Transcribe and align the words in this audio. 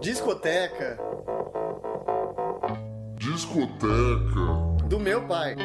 Discoteca 0.00 0.96
Discoteca. 3.16 4.86
do 4.88 5.00
meu 5.00 5.26
pai. 5.26 5.56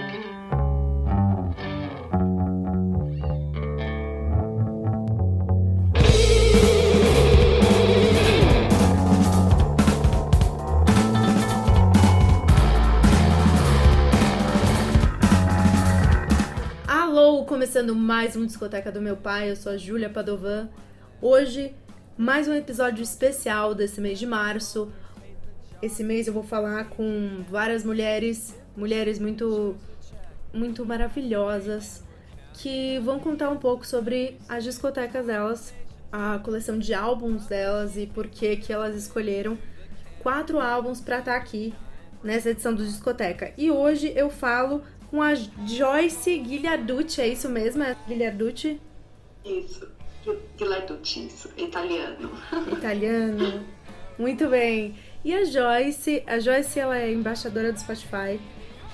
Alô, 16.88 17.46
começando 17.46 17.96
mais 17.96 18.36
um 18.36 18.48
Discoteca 18.48 18.92
do 18.92 19.00
Meu 19.00 19.16
Pai, 19.16 19.52
eu 19.52 19.56
sou 19.56 19.72
a 19.72 19.78
Júlia 19.78 20.10
Padovan. 20.10 20.70
Hoje, 21.22 21.76
mais 22.18 22.48
um 22.48 22.54
episódio 22.54 23.04
especial 23.04 23.74
desse 23.74 24.00
mês 24.00 24.20
de 24.20 24.28
março. 24.28 24.92
Esse 25.82 26.04
mês 26.04 26.28
eu 26.28 26.34
vou 26.34 26.44
falar 26.44 26.86
com 26.86 27.44
várias 27.50 27.84
mulheres, 27.84 28.56
mulheres 28.78 29.18
muito, 29.18 29.76
muito 30.54 30.86
maravilhosas, 30.86 32.04
que 32.54 33.00
vão 33.00 33.20
contar 33.20 33.50
um 33.50 33.58
pouco 33.58 33.86
sobre 33.86 34.38
as 34.48 34.64
discotecas 34.64 35.26
delas, 35.26 35.74
a 36.12 36.38
coleção 36.40 36.78
de 36.78 36.94
álbuns 36.94 37.48
delas 37.48 37.98
e 37.98 38.06
por 38.06 38.28
que 38.28 38.58
que 38.58 38.72
elas 38.72 38.96
escolheram 38.96 39.58
quatro 40.20 40.60
álbuns 40.60 41.02
para 41.02 41.20
estar 41.20 41.36
aqui 41.36 41.74
nessa 42.24 42.52
edição 42.52 42.74
do 42.74 42.86
Discoteca. 42.86 43.54
E 43.58 43.72
hoje 43.72 44.14
eu 44.16 44.30
falo 44.30 44.84
com 45.10 45.22
a 45.22 45.34
Joyce 45.36 46.38
Guilharducci, 46.38 47.22
é 47.22 47.28
isso 47.28 47.50
mesmo? 47.50 47.84
É 47.84 47.98
Guilharducci? 48.08 48.80
Isso, 49.44 49.86
Isso, 51.44 51.50
italiano. 51.58 52.32
Italiano. 52.72 53.66
Muito 54.18 54.48
bem. 54.48 54.98
E 55.24 55.34
a 55.34 55.44
Joyce, 55.44 56.24
a 56.28 56.40
Joyce 56.40 56.80
ela 56.80 56.98
é 56.98 57.12
embaixadora 57.12 57.72
do 57.72 57.80
Spotify, 57.80 58.40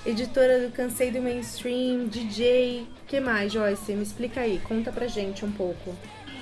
editora 0.06 0.60
do 0.60 0.72
Cansei 0.72 1.12
do 1.12 1.22
Mainstream, 1.22 2.08
DJ, 2.08 2.88
que 3.08 3.20
mais, 3.20 3.52
Joyce? 3.52 3.94
Me 3.94 4.04
explica 4.04 4.42
aí, 4.42 4.60
conta 4.60 4.92
pra 4.92 5.08
gente 5.08 5.44
um 5.44 5.52
pouco. 5.52 5.96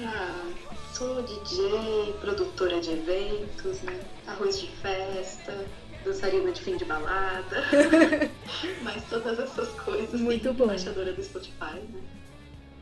Ah, 0.04 0.46
sou 0.94 1.22
DJ, 1.24 2.14
produtora 2.20 2.80
de 2.80 2.92
eventos, 2.92 3.82
né? 3.82 4.00
Arroz 4.28 4.60
de 4.60 4.68
festa, 4.68 5.66
dançarina 6.04 6.52
de 6.52 6.62
fim 6.62 6.78
de 6.78 6.86
balada, 6.86 7.64
mas 8.84 9.04
todas 9.10 9.40
essas 9.40 9.70
coisas. 9.80 10.20
Muito 10.20 10.54
bom. 10.54 10.66
Embaixadora 10.66 11.14
do 11.14 11.24
Spotify, 11.24 11.76
né? 11.94 12.02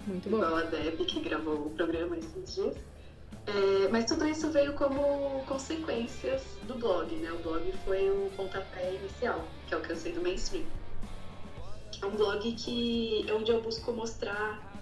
Muito 0.07 0.29
bom. 0.29 0.37
Igual 0.37 0.55
a 0.55 0.61
Deb, 0.63 0.97
que 1.05 1.19
gravou 1.19 1.67
o 1.67 1.69
programa 1.71 2.17
esses 2.17 2.55
dias. 2.55 2.75
É, 3.47 3.87
mas 3.89 4.05
tudo 4.05 4.27
isso 4.27 4.49
veio 4.49 4.73
como 4.73 5.43
consequências 5.45 6.41
do 6.67 6.75
blog, 6.75 7.13
né? 7.15 7.31
O 7.31 7.37
blog 7.39 7.71
foi 7.85 8.09
o 8.09 8.29
pontapé 8.35 8.95
inicial, 8.95 9.45
que 9.67 9.73
é 9.73 9.77
o 9.77 9.81
Cansei 9.81 10.13
do 10.13 10.21
Mainstream. 10.21 10.63
É 12.01 12.05
um 12.05 12.11
blog 12.11 12.51
que, 12.53 13.25
onde 13.31 13.51
eu 13.51 13.61
busco 13.61 13.91
mostrar 13.91 14.73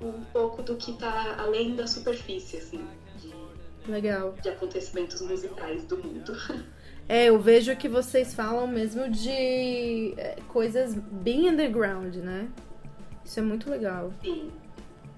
um 0.00 0.24
pouco 0.32 0.62
do 0.62 0.76
que 0.76 0.92
tá 0.94 1.36
além 1.38 1.74
da 1.74 1.86
superfície, 1.86 2.56
assim, 2.56 2.86
de, 3.18 3.34
Legal. 3.90 4.34
de 4.40 4.48
acontecimentos 4.48 5.20
musicais 5.20 5.84
do 5.84 5.98
mundo. 5.98 6.32
É, 7.08 7.24
eu 7.24 7.40
vejo 7.40 7.74
que 7.74 7.88
vocês 7.88 8.32
falam 8.32 8.68
mesmo 8.68 9.10
de 9.10 10.14
é, 10.16 10.36
coisas 10.46 10.94
bem 10.94 11.48
underground, 11.48 12.14
né? 12.14 12.48
Isso 13.24 13.38
é 13.38 13.42
muito 13.42 13.70
legal. 13.70 14.12
Sim, 14.22 14.50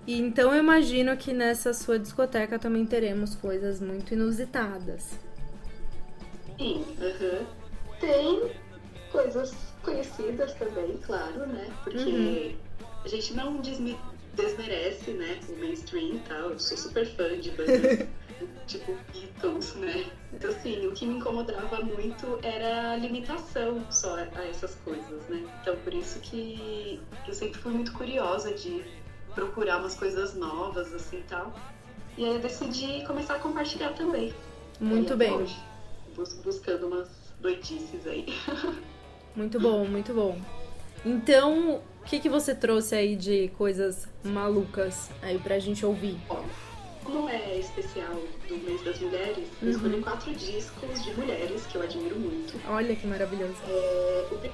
E 0.06 0.18
então 0.20 0.52
eu 0.52 0.58
imagino 0.60 1.16
que 1.16 1.32
nessa 1.32 1.72
sua 1.72 1.98
discoteca 1.98 2.58
também 2.58 2.84
teremos 2.84 3.34
coisas 3.34 3.80
muito 3.80 4.12
inusitadas. 4.14 5.18
sim, 6.58 6.84
aham. 7.00 7.46
Tem 8.00 8.50
coisas 9.10 9.54
conhecidas 9.82 10.54
também, 10.54 10.96
claro, 10.98 11.46
né? 11.46 11.70
Porque 11.84 11.98
Uhum. 12.00 12.54
a 13.04 13.08
gente 13.08 13.34
não 13.34 13.56
desme- 13.58 13.98
desmerece, 14.34 15.12
né, 15.12 15.38
o 15.48 15.56
mainstream 15.60 16.16
e 16.16 16.18
tal. 16.20 16.50
Eu 16.50 16.58
sou 16.58 16.76
super 16.76 17.06
fã 17.14 17.38
de 17.38 17.50
bandas 17.56 18.08
tipo 18.66 18.96
Beatles, 19.12 19.74
né? 19.74 20.06
Então, 20.32 20.50
assim, 20.50 20.86
o 20.86 20.92
que 20.92 21.06
me 21.06 21.16
incomodava 21.16 21.80
muito 21.82 22.38
era 22.42 22.92
a 22.92 22.96
limitação 22.96 23.84
só 23.90 24.16
a 24.16 24.44
essas 24.44 24.74
coisas, 24.76 25.28
né? 25.28 25.44
Então, 25.60 25.76
por 25.76 25.92
isso 25.92 26.18
que 26.20 27.00
eu 27.26 27.34
sempre 27.34 27.58
fui 27.60 27.72
muito 27.72 27.92
curiosa 27.92 28.52
de 28.54 28.82
procurar 29.34 29.78
umas 29.78 29.94
coisas 29.94 30.34
novas, 30.34 30.92
assim 30.94 31.18
e 31.18 31.22
tal. 31.22 31.52
E 32.16 32.24
aí 32.24 32.34
eu 32.34 32.40
decidi 32.40 33.04
começar 33.06 33.36
a 33.36 33.38
compartilhar 33.38 33.92
também. 33.94 34.32
Muito 34.80 35.16
bem. 35.16 35.32
hoje, 35.32 35.56
bus- 36.16 36.34
buscando 36.44 36.86
umas 36.88 37.08
doidices 37.40 38.06
aí. 38.06 38.26
Muito 39.34 39.58
bom, 39.58 39.86
muito 39.86 40.12
bom. 40.12 40.38
Então, 41.06 41.76
o 41.76 42.04
que, 42.04 42.20
que 42.20 42.28
você 42.28 42.54
trouxe 42.54 42.94
aí 42.94 43.16
de 43.16 43.48
coisas 43.56 44.06
malucas 44.22 45.08
aí 45.22 45.38
pra 45.38 45.58
gente 45.58 45.86
ouvir? 45.86 46.18
Bom, 46.28 46.44
como 47.04 47.28
é 47.28 47.58
especial 47.58 48.14
do 48.48 48.56
mês 48.58 48.82
das 48.82 48.98
mulheres, 49.00 49.48
eu 49.60 49.68
Uhum. 49.68 49.74
escolhi 49.74 50.02
quatro 50.02 50.34
discos 50.34 51.02
de 51.04 51.14
mulheres 51.14 51.66
que 51.66 51.76
eu 51.76 51.82
admiro 51.82 52.18
muito. 52.18 52.60
Olha 52.68 52.94
que 52.96 53.06
maravilhoso. 53.06 53.54
É, 53.66 54.26
o, 54.30 54.38
pri- 54.38 54.52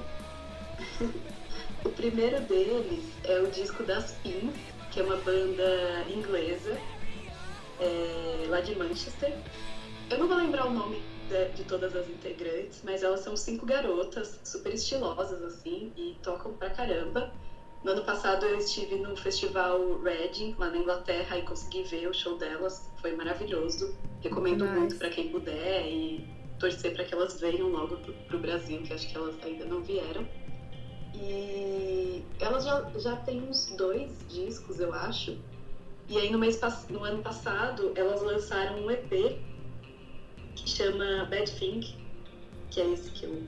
o 1.85 1.89
primeiro 1.91 2.41
deles 2.43 3.05
é 3.25 3.41
o 3.41 3.51
disco 3.51 3.83
das 3.85 4.13
Pins, 4.23 4.55
que 4.91 5.01
é 5.01 5.03
uma 5.03 5.17
banda 5.17 6.05
inglesa, 6.09 6.79
é, 7.81 8.47
lá 8.49 8.61
de 8.61 8.75
Manchester. 8.77 9.37
Eu 10.11 10.19
não 10.19 10.29
vou 10.29 10.37
lembrar 10.39 10.67
o 10.67 10.71
nome 10.73 11.03
de, 11.29 11.49
de 11.57 11.65
todas 11.65 11.95
as 11.95 12.09
integrantes, 12.09 12.81
mas 12.83 13.03
elas 13.03 13.21
são 13.21 13.37
cinco 13.37 13.67
garotas 13.67 14.41
super 14.45 14.73
estilosas, 14.73 15.43
assim, 15.43 15.93
e 15.97 16.17
tocam 16.23 16.55
pra 16.55 16.71
caramba. 16.71 17.31
No 17.85 17.93
ano 17.93 18.03
passado 18.03 18.45
eu 18.45 18.59
estive 18.59 18.97
no 18.97 19.17
festival 19.17 20.01
Reading, 20.03 20.55
lá 20.59 20.69
na 20.69 20.79
Inglaterra, 20.79 21.39
e 21.39 21.43
consegui 21.43 21.85
ver 21.85 22.09
o 22.09 22.13
show 22.15 22.37
delas. 22.37 22.91
Foi 23.01 23.15
maravilhoso. 23.15 23.95
Recomendo 24.21 24.65
Nice. 24.65 24.79
muito 24.79 24.97
pra 24.97 25.11
quem 25.11 25.29
puder 25.29 25.87
e 25.87 26.29
torcer 26.59 26.93
para 26.93 27.05
que 27.05 27.15
elas 27.15 27.41
venham 27.41 27.69
logo 27.69 27.97
pro, 27.99 28.13
pro 28.13 28.39
Brasil, 28.39 28.83
que 28.83 28.93
acho 28.93 29.09
que 29.09 29.17
elas 29.17 29.37
ainda 29.45 29.65
não 29.65 29.81
vieram. 29.83 30.27
E 31.15 32.25
elas 32.41 32.65
já, 32.65 32.91
já 32.97 33.17
têm 33.17 33.43
uns 33.43 33.67
dois 33.77 34.11
discos, 34.29 34.81
eu 34.81 34.93
acho. 34.93 35.39
E 36.09 36.19
aí 36.19 36.31
no, 36.31 36.39
mês, 36.39 36.61
no 36.91 37.05
ano 37.05 37.23
passado 37.23 37.93
elas 37.95 38.23
lançaram 38.23 38.85
um 38.85 38.91
EP 38.91 39.39
que 40.57 40.69
chama 40.69 41.27
Bad 41.27 41.51
Thing, 41.53 41.81
que 42.71 42.81
é 42.81 42.93
esse 42.93 43.11
que 43.13 43.25
eu 43.25 43.43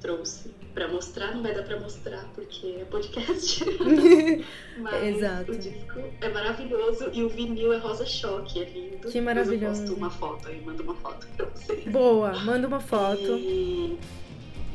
trouxe 0.00 0.54
pra 0.74 0.88
mostrar. 0.88 1.34
Não 1.34 1.42
vai 1.42 1.54
dar 1.54 1.62
pra 1.62 1.78
mostrar 1.78 2.24
porque 2.34 2.78
é 2.80 2.84
podcast. 2.84 3.64
Mas 4.76 5.16
Exato. 5.16 5.52
o 5.52 5.56
disco 5.56 6.00
é 6.20 6.28
maravilhoso 6.28 7.10
e 7.12 7.22
o 7.22 7.28
vinil 7.28 7.72
é 7.72 7.78
rosa 7.78 8.04
choque, 8.04 8.60
é 8.60 8.64
lindo. 8.64 9.08
Que 9.08 9.20
maravilhoso. 9.20 9.80
Mas 9.80 9.90
eu 9.90 9.96
posto 9.96 9.98
uma 9.98 10.10
foto 10.10 10.48
aí, 10.48 10.60
mando 10.60 10.82
uma 10.82 10.94
foto 10.96 11.26
pra 11.36 11.46
vocês. 11.46 11.84
Boa, 11.90 12.38
manda 12.40 12.66
uma 12.66 12.80
foto. 12.80 13.36
E, 13.38 13.98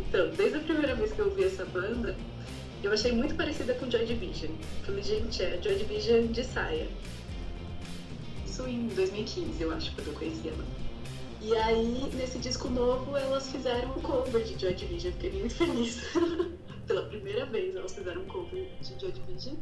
então, 0.07 0.29
desde 0.31 0.57
a 0.57 0.61
primeira 0.61 0.95
vez 0.95 1.11
que 1.11 1.19
eu 1.19 1.29
vi 1.29 1.43
essa 1.43 1.65
banda, 1.65 2.15
eu 2.81 2.91
achei 2.91 3.11
muito 3.11 3.35
parecida 3.35 3.73
com 3.75 3.91
Joy 3.91 4.05
Division. 4.05 4.51
Falei, 4.85 5.03
gente, 5.03 5.43
é 5.43 5.59
Joy 5.61 5.75
Division 5.75 6.27
de 6.27 6.43
saia. 6.43 6.87
Isso 8.45 8.65
em 8.67 8.87
2015, 8.87 9.61
eu 9.61 9.71
acho, 9.73 9.93
quando 9.93 10.07
eu 10.07 10.13
conheci 10.13 10.47
ela. 10.47 10.65
E 11.41 11.55
aí, 11.55 12.11
nesse 12.13 12.37
disco 12.37 12.67
novo, 12.69 13.15
elas 13.15 13.49
fizeram 13.49 13.89
um 13.91 14.01
cover 14.01 14.43
de 14.43 14.59
Joy 14.59 14.73
Division. 14.73 15.13
Fiquei 15.13 15.31
muito 15.31 15.55
feliz. 15.55 16.01
Pela 16.85 17.03
primeira 17.03 17.45
vez, 17.45 17.75
elas 17.75 17.93
fizeram 17.93 18.23
um 18.23 18.25
cover 18.25 18.67
de 18.81 18.99
Joy 18.99 19.11
Division. 19.11 19.55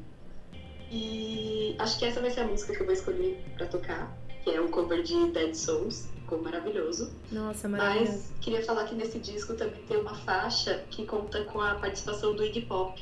E 0.90 1.76
acho 1.78 2.00
que 2.00 2.06
essa 2.06 2.22
vai 2.22 2.32
ser 2.32 2.42
a 2.42 2.48
música 2.48 2.74
que 2.74 2.82
eu 2.82 2.86
vou 2.86 2.94
escolher 2.94 3.44
pra 3.58 3.68
tocar, 3.68 4.18
que 4.44 4.50
é 4.52 4.62
um 4.62 4.70
cover 4.70 5.04
de 5.04 5.32
Dead 5.32 5.54
Souls. 5.54 6.08
Ficou 6.22 6.42
maravilhoso. 6.42 7.12
Nossa, 7.32 7.68
maravilhoso. 7.68 8.12
Mas 8.12 8.34
queria 8.42 8.64
falar 8.64 8.86
que 8.86 8.96
nesse 8.96 9.20
disco 9.20 9.54
também 9.54 9.82
tem 9.84 9.98
uma 9.98 10.16
faixa 10.16 10.84
que 10.90 11.06
conta 11.06 11.44
com 11.46 11.62
a 11.62 11.76
participação 11.76 12.36
do 12.36 12.44
Iggy 12.44 12.62
Pop. 12.62 13.00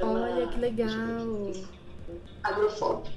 Olha 0.00 0.46
que 0.48 0.58
legal. 0.58 0.88
Agrofop. 2.42 3.10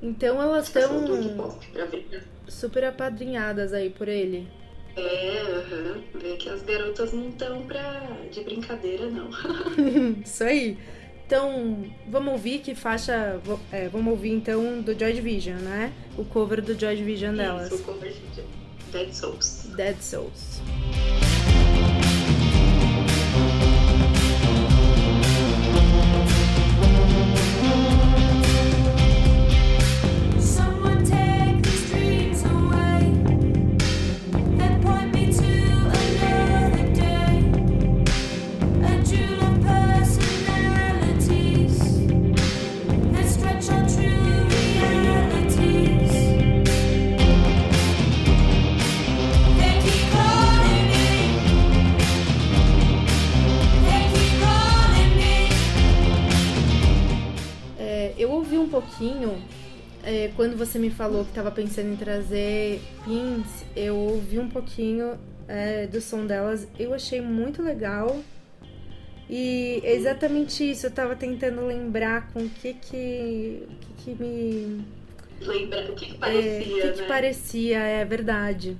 Então 0.00 0.40
elas 0.40 0.68
Participação 0.68 1.04
do 1.04 1.16
Iggy 1.16 1.30
estão 1.30 1.50
Pop, 1.50 1.66
pra 1.68 1.84
ver. 1.86 2.33
Super 2.48 2.84
apadrinhadas 2.84 3.72
aí 3.72 3.90
por 3.90 4.08
ele. 4.08 4.48
É, 4.96 5.40
aham. 5.40 6.02
Vê 6.14 6.36
que 6.36 6.48
as 6.48 6.62
garotas 6.62 7.12
não 7.12 7.28
estão 7.28 7.62
pra... 7.62 8.06
de 8.30 8.44
brincadeira, 8.44 9.10
não. 9.10 9.28
Isso 10.24 10.44
aí. 10.44 10.78
Então, 11.26 11.84
vamos 12.08 12.32
ouvir 12.32 12.58
que 12.60 12.74
faixa. 12.74 13.40
é, 13.72 13.88
vamos 13.88 14.12
ouvir 14.12 14.30
então 14.30 14.82
do 14.82 14.96
Joy 14.98 15.12
Division, 15.14 15.56
né? 15.58 15.92
O 16.16 16.24
cover 16.24 16.60
do 16.60 16.78
Joy 16.78 16.96
Division 16.96 17.34
delas. 17.34 17.72
Isso, 17.72 17.82
o 17.82 17.84
cover 17.84 18.12
de 18.12 18.42
Dead 18.92 19.12
Souls. 19.12 19.70
Dead 19.74 19.96
Souls. 20.00 20.60
Quando 60.44 60.58
você 60.58 60.78
me 60.78 60.90
falou 60.90 61.24
que 61.24 61.30
estava 61.30 61.50
pensando 61.50 61.90
em 61.90 61.96
trazer 61.96 62.78
pins, 63.02 63.64
eu 63.74 63.96
ouvi 63.96 64.38
um 64.38 64.46
pouquinho 64.46 65.18
é, 65.48 65.86
do 65.86 66.02
som 66.02 66.26
delas. 66.26 66.68
Eu 66.78 66.92
achei 66.92 67.18
muito 67.18 67.62
legal. 67.62 68.20
E 69.30 69.80
é 69.82 69.94
exatamente 69.94 70.70
isso, 70.70 70.84
eu 70.84 70.90
tava 70.90 71.16
tentando 71.16 71.64
lembrar 71.66 72.30
com 72.30 72.40
o 72.40 72.50
que 72.50 72.74
que, 72.74 73.66
que, 73.80 74.14
que 74.16 74.22
me. 74.22 74.84
Lembra 75.40 75.90
o 75.90 75.94
que, 75.94 76.12
que 76.12 76.18
parecia, 76.18 76.50
é, 76.50 76.60
o 76.60 76.62
que, 76.62 76.92
que 76.92 77.00
né? 77.00 77.08
parecia, 77.08 77.78
é 77.78 78.04
verdade. 78.04 78.76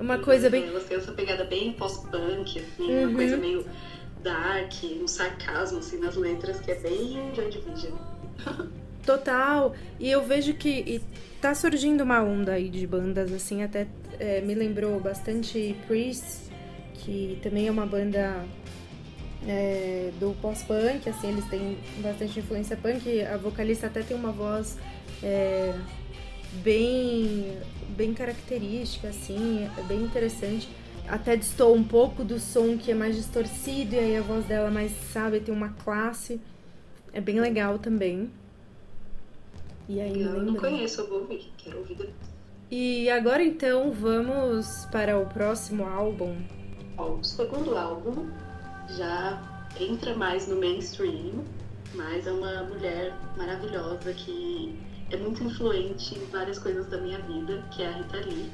Uma 0.00 0.16
E 0.16 0.22
coisa 0.22 0.50
bem. 0.50 0.72
Você 0.72 0.88
tem 0.88 0.96
essa 0.96 1.12
pegada 1.12 1.44
bem 1.44 1.72
pós-punk, 1.74 2.58
assim, 2.58 2.90
Uhum. 2.90 3.08
uma 3.10 3.14
coisa 3.14 3.36
meio 3.36 3.64
dark, 4.24 4.72
um 5.00 5.06
sarcasmo 5.06 5.78
assim 5.78 5.98
nas 6.00 6.16
letras 6.16 6.58
que 6.58 6.72
é 6.72 6.80
bem 6.80 7.32
Joy 7.32 7.48
Division. 7.48 7.92
Total. 9.04 9.74
E 10.00 10.10
eu 10.10 10.22
vejo 10.22 10.54
que 10.54 10.68
e 10.68 11.02
tá 11.40 11.54
surgindo 11.54 12.02
uma 12.02 12.22
onda 12.22 12.52
aí 12.52 12.70
de 12.70 12.86
bandas, 12.86 13.32
assim, 13.32 13.62
até 13.62 13.86
é, 14.18 14.40
me 14.40 14.54
lembrou 14.54 14.98
bastante 14.98 15.76
Priest, 15.86 16.50
que 16.94 17.38
também 17.42 17.68
é 17.68 17.70
uma 17.70 17.84
banda 17.84 18.44
é, 19.46 20.10
do 20.18 20.34
pós-punk, 20.40 21.08
assim, 21.08 21.28
eles 21.28 21.44
têm 21.46 21.76
bastante 21.98 22.38
influência 22.38 22.76
punk. 22.76 23.22
A 23.22 23.36
vocalista 23.36 23.88
até 23.88 24.02
tem 24.02 24.16
uma 24.16 24.32
voz 24.32 24.78
é, 25.22 25.74
bem, 26.62 27.58
bem 27.90 28.14
característica, 28.14 29.08
assim, 29.08 29.68
é 29.78 29.82
bem 29.82 30.02
interessante. 30.02 30.68
Até 31.06 31.36
distou 31.36 31.74
um 31.74 31.84
pouco 31.84 32.24
do 32.24 32.40
som 32.40 32.78
que 32.78 32.90
é 32.90 32.94
mais 32.94 33.16
distorcido, 33.16 33.96
e 33.96 33.98
aí 33.98 34.16
a 34.16 34.22
voz 34.22 34.46
dela 34.46 34.70
mais, 34.70 34.92
sabe, 35.12 35.40
tem 35.40 35.54
uma 35.54 35.68
classe. 35.68 36.40
É 37.12 37.20
bem 37.20 37.38
legal 37.38 37.78
também. 37.78 38.30
E 39.88 40.00
aí, 40.00 40.24
não 40.24 40.38
lembrei. 40.38 40.56
conheço, 40.56 41.02
eu 41.02 41.08
vou 41.08 41.20
ouvir, 41.20 41.52
quero 41.58 41.78
ouvir 41.78 41.94
depois. 41.94 42.34
E 42.70 43.10
agora 43.10 43.42
então 43.44 43.92
vamos 43.92 44.86
para 44.90 45.18
o 45.18 45.26
próximo 45.26 45.84
álbum. 45.86 46.36
Ó, 46.96 47.12
o 47.14 47.24
segundo 47.24 47.76
álbum 47.76 48.28
já 48.96 49.42
entra 49.78 50.14
mais 50.16 50.48
no 50.48 50.56
mainstream, 50.56 51.44
mas 51.94 52.26
é 52.26 52.32
uma 52.32 52.62
mulher 52.64 53.12
maravilhosa 53.36 54.12
que 54.14 54.78
é 55.10 55.16
muito 55.16 55.44
influente 55.44 56.18
em 56.18 56.24
várias 56.26 56.58
coisas 56.58 56.86
da 56.86 56.98
minha 56.98 57.18
vida, 57.20 57.62
que 57.70 57.82
é 57.82 57.88
a 57.88 57.92
Rita 57.92 58.16
Lee. 58.16 58.50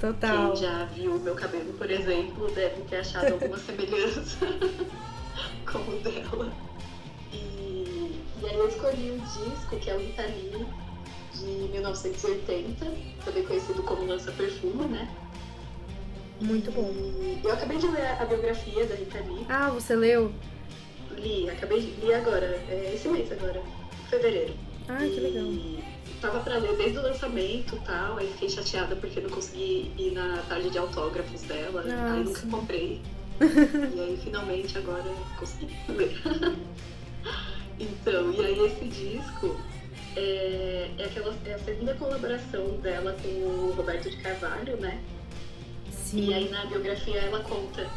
Total. 0.00 0.52
Quem 0.52 0.62
já 0.62 0.84
viu 0.86 1.18
meu 1.20 1.34
cabelo, 1.34 1.72
por 1.74 1.88
exemplo, 1.88 2.50
deve 2.54 2.82
ter 2.82 2.96
achado 2.96 3.32
alguma 3.32 3.56
semelhança 3.56 4.46
com 5.70 5.78
o 5.78 6.00
dela. 6.02 6.52
E, 8.42 8.46
aí 8.46 8.56
eu 8.58 8.68
escolhi 8.68 9.12
um 9.12 9.18
disco 9.18 9.76
que 9.76 9.90
é 9.90 9.94
o 9.94 9.98
Rita 9.98 10.22
Lee, 10.22 10.66
de 11.34 11.44
1980, 11.72 12.84
também 13.24 13.42
conhecido 13.44 13.82
como 13.84 14.04
Lança 14.04 14.32
Perfume, 14.32 14.84
né? 14.86 15.08
Muito 16.40 16.72
bom. 16.72 16.90
E 16.92 17.40
eu 17.44 17.52
acabei 17.52 17.78
de 17.78 17.86
ler 17.86 18.06
a 18.20 18.24
biografia 18.24 18.84
da 18.86 18.94
Rita 18.96 19.18
Lee. 19.20 19.46
Ah, 19.48 19.70
você 19.70 19.94
leu? 19.94 20.32
Li, 21.16 21.48
acabei 21.48 21.80
de 21.80 22.00
li 22.04 22.12
agora, 22.12 22.46
é, 22.68 22.92
esse 22.94 23.08
mês 23.08 23.30
agora, 23.30 23.62
fevereiro. 24.10 24.54
Ah, 24.88 24.96
que 24.98 25.20
legal. 25.20 25.44
E 25.44 25.84
tava 26.20 26.40
pra 26.40 26.56
ler 26.58 26.76
desde 26.76 26.98
o 26.98 27.02
lançamento 27.02 27.76
e 27.76 27.80
tal, 27.80 28.16
aí 28.16 28.26
fiquei 28.32 28.48
chateada 28.48 28.96
porque 28.96 29.20
não 29.20 29.30
consegui 29.30 29.92
ir 29.96 30.12
na 30.12 30.42
tarde 30.48 30.70
de 30.70 30.78
autógrafos 30.78 31.42
dela, 31.42 31.84
Ah, 31.88 32.14
aí 32.14 32.24
nunca 32.24 32.40
sim. 32.40 32.50
comprei. 32.50 33.00
e 33.40 34.00
aí 34.00 34.20
finalmente 34.22 34.76
agora 34.78 35.04
consegui 35.38 35.76
ler. 35.88 36.20
então, 37.78 38.32
e 38.32 38.40
aí 38.44 38.66
esse 38.66 38.84
disco 38.86 39.56
é, 40.16 40.90
é, 40.98 41.04
aquela, 41.04 41.34
é 41.46 41.54
a 41.54 41.58
segunda 41.58 41.94
colaboração 41.94 42.76
dela 42.78 43.16
com 43.22 43.28
o 43.28 43.72
Roberto 43.72 44.10
de 44.10 44.16
Carvalho, 44.18 44.76
né? 44.76 45.02
E 46.12 46.34
aí 46.34 46.44
Sim. 46.46 46.50
na 46.50 46.66
biografia 46.66 47.20
ela 47.20 47.40
conta 47.40 47.88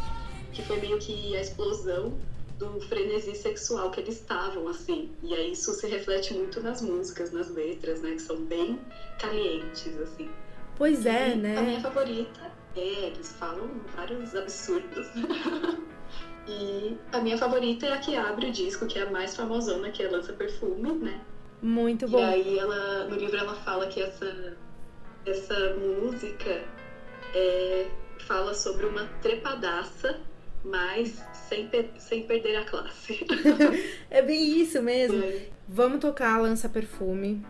que 0.54 0.62
foi 0.62 0.80
meio 0.80 0.98
que 1.00 1.36
a 1.36 1.42
explosão 1.42 2.18
do 2.58 2.80
frenesi 2.82 3.36
sexual 3.36 3.92
que 3.92 4.00
eles 4.00 4.16
estavam, 4.16 4.68
assim. 4.70 5.12
E 5.22 5.34
aí 5.34 5.52
isso 5.52 5.74
se 5.74 5.88
reflete 5.88 6.34
muito 6.34 6.62
nas 6.62 6.82
músicas, 6.82 7.32
nas 7.32 7.50
letras, 7.50 8.02
né? 8.02 8.12
Que 8.12 8.22
são 8.22 8.38
bem 8.38 8.80
calientes, 9.20 10.00
assim. 10.00 10.30
Pois 10.78 11.06
é, 11.06 11.30
E 11.30 11.34
A 11.34 11.36
minha 11.36 11.62
né? 11.62 11.80
favorita 11.82 12.52
é, 12.76 13.08
eles 13.08 13.34
falam 13.34 13.70
vários 13.96 14.34
absurdos. 14.36 15.08
e 16.48 16.98
a 17.12 17.20
minha 17.20 17.38
favorita 17.38 17.86
é 17.88 17.94
a 17.94 17.98
que 17.98 18.16
abre 18.16 18.48
o 18.48 18.52
disco, 18.52 18.86
que 18.88 19.00
é 19.00 19.04
a 19.04 19.10
mais 19.12 19.36
famosona, 19.36 19.90
que 19.92 20.04
é 20.04 20.08
Lança 20.10 20.34
Perfume, 20.34 20.92
né? 20.94 21.20
Muito 21.62 22.06
E 22.06 22.10
bom. 22.12 22.24
aí 22.24 22.60
ela, 22.60 23.06
no 23.06 23.16
livro 23.16 23.38
ela 23.38 23.56
fala 23.56 23.88
que 23.88 24.02
essa, 24.02 24.58
essa 25.26 25.76
música 25.76 26.64
é, 27.34 27.88
fala 28.28 28.54
sobre 28.54 28.86
uma 28.86 29.06
trepadaça, 29.22 30.20
mas 30.64 31.24
sem, 31.34 31.68
pe- 31.68 31.92
sem 31.98 32.28
perder 32.28 32.58
a 32.58 32.66
classe. 32.66 33.26
É 34.10 34.22
bem 34.22 34.60
isso 34.62 34.82
mesmo. 34.82 35.22
É, 35.24 35.50
Vamos 35.68 36.00
tocar 36.00 36.40
Lança 36.42 36.70
Perfume. 36.70 37.44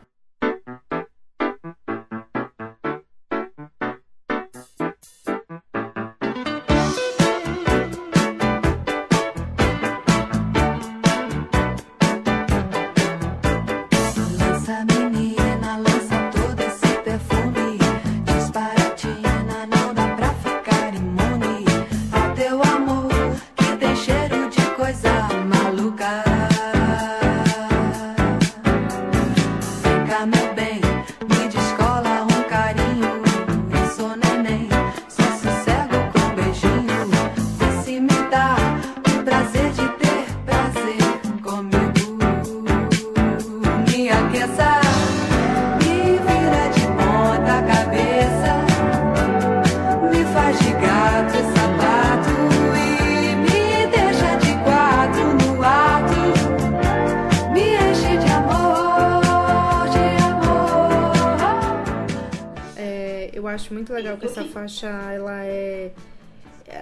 Acho 63.56 63.74
muito 63.74 63.92
legal 63.94 64.18
que 64.18 64.26
essa 64.26 64.44
faixa, 64.46 64.88
ela 64.88 65.44
é, 65.46 65.92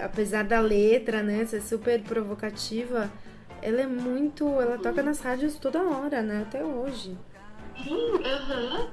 apesar 0.02 0.44
da 0.44 0.60
letra, 0.60 1.22
né, 1.22 1.44
ser 1.46 1.62
super 1.62 2.02
provocativa, 2.02 3.10
ela 3.62 3.80
é 3.80 3.86
muito, 3.86 4.46
ela 4.60 4.76
toca 4.76 5.02
nas 5.02 5.20
rádios 5.20 5.56
toda 5.56 5.82
hora, 5.82 6.22
né, 6.22 6.42
até 6.42 6.62
hoje. 6.62 7.16
Sim, 7.82 8.22
aham. 8.24 8.90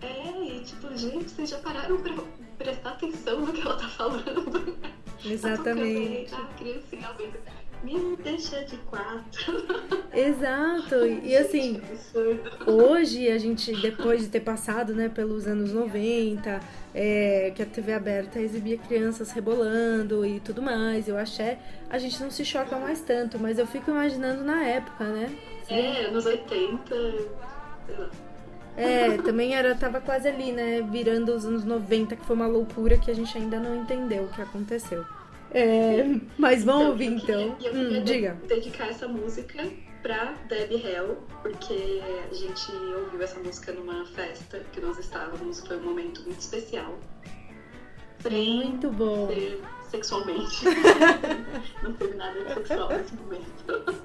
É, 0.00 0.44
e 0.44 0.60
tipo, 0.60 0.94
gente, 0.96 1.30
vocês 1.30 1.50
já 1.50 1.58
pararam 1.58 2.00
pra 2.00 2.12
prestar 2.58 2.90
atenção 2.90 3.40
no 3.40 3.52
que 3.52 3.60
ela 3.60 3.76
tá 3.76 3.88
falando? 3.88 4.78
Exatamente. 5.24 6.30
Tá 6.30 6.36
tocando 6.36 6.42
aí, 6.42 6.50
a 6.50 6.58
criancinha. 6.58 7.10
Me 7.82 8.16
deixa 8.16 8.64
de 8.64 8.76
quatro. 8.78 9.64
Exato. 10.12 11.06
E 11.22 11.36
assim, 11.36 11.80
hoje 12.66 13.28
a 13.28 13.38
gente, 13.38 13.72
depois 13.80 14.22
de 14.22 14.28
ter 14.28 14.40
passado, 14.40 14.94
né, 14.94 15.08
pelos 15.08 15.46
anos 15.46 15.72
90, 15.72 16.60
é, 16.94 17.52
que 17.54 17.62
a 17.62 17.66
TV 17.66 17.92
aberta 17.92 18.40
exibia 18.40 18.78
crianças 18.78 19.30
rebolando 19.30 20.24
e 20.24 20.40
tudo 20.40 20.62
mais, 20.62 21.08
eu 21.08 21.16
achei, 21.16 21.58
a 21.88 21.98
gente 21.98 22.20
não 22.20 22.30
se 22.30 22.44
choca 22.44 22.76
mais 22.76 23.00
tanto, 23.00 23.38
mas 23.38 23.58
eu 23.58 23.66
fico 23.66 23.90
imaginando 23.90 24.42
na 24.42 24.64
época, 24.64 25.04
né? 25.04 25.36
É, 25.68 26.06
anos 26.06 26.24
80, 26.26 26.94
sei 27.86 27.96
lá. 27.96 28.10
É, 28.76 29.16
também 29.18 29.54
era, 29.54 29.74
tava 29.74 30.00
quase 30.00 30.28
ali, 30.28 30.52
né? 30.52 30.82
Virando 30.82 31.34
os 31.34 31.46
anos 31.46 31.64
90, 31.64 32.14
que 32.14 32.24
foi 32.24 32.36
uma 32.36 32.46
loucura 32.46 32.98
que 32.98 33.10
a 33.10 33.14
gente 33.14 33.36
ainda 33.36 33.58
não 33.58 33.74
entendeu 33.82 34.24
o 34.24 34.28
que 34.28 34.42
aconteceu. 34.42 35.04
É, 35.58 36.04
mas 36.36 36.62
vamos 36.64 36.88
ouvir 36.88 37.12
eu 37.14 37.20
queria- 37.20 37.40
então. 37.46 37.56
eu 37.64 37.72
Hum, 37.72 37.84
queria 37.86 38.00
diga. 38.02 38.38
dedicar 38.46 38.88
essa 38.88 39.08
música 39.08 39.64
pra 40.02 40.34
Debbie 40.48 40.86
Hell, 40.86 41.16
porque 41.42 42.02
a 42.30 42.34
gente 42.34 42.70
ouviu 42.94 43.22
essa 43.22 43.38
música 43.40 43.72
numa 43.72 44.04
festa 44.06 44.60
que 44.72 44.80
nós 44.80 44.98
estávamos, 44.98 45.66
foi 45.66 45.78
um 45.78 45.82
momento 45.82 46.22
muito 46.24 46.40
especial. 46.40 46.98
Sem 48.20 48.64
Muito 48.66 48.90
bom. 48.90 49.28
ser 49.28 49.62
sexualmente. 49.90 50.64
Não 51.82 51.92
teve 51.94 52.14
nada 52.16 52.38
de 52.44 52.54
sexual 52.54 52.88
nesse 52.90 53.14
momento. 53.14 54.04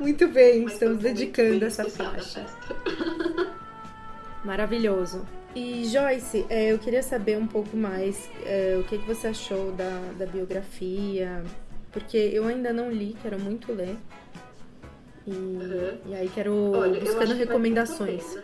Muito 0.00 0.26
bem, 0.28 0.62
Mas 0.64 0.72
estamos 0.72 0.98
dedicando 0.98 1.58
bem 1.60 1.66
essa 1.68 1.84
faixa. 1.88 2.40
festa. 2.40 2.76
Maravilhoso. 4.44 5.24
E 5.54 5.84
Joyce, 5.86 6.44
é, 6.50 6.72
eu 6.72 6.78
queria 6.78 7.02
saber 7.02 7.38
um 7.38 7.46
pouco 7.46 7.76
mais 7.76 8.28
é, 8.44 8.76
o 8.78 8.82
que, 8.84 8.98
que 8.98 9.06
você 9.06 9.28
achou 9.28 9.70
da, 9.72 10.00
da 10.18 10.26
biografia, 10.26 11.42
porque 11.92 12.16
eu 12.16 12.46
ainda 12.46 12.72
não 12.72 12.90
li, 12.90 13.16
quero 13.22 13.38
muito 13.38 13.72
ler. 13.72 13.96
E, 15.26 15.30
Uhum. 15.30 15.98
e 16.06 16.14
aí 16.14 16.28
quero 16.34 16.72
Olha, 16.72 17.00
buscando 17.00 17.34
recomendações. 17.34 18.36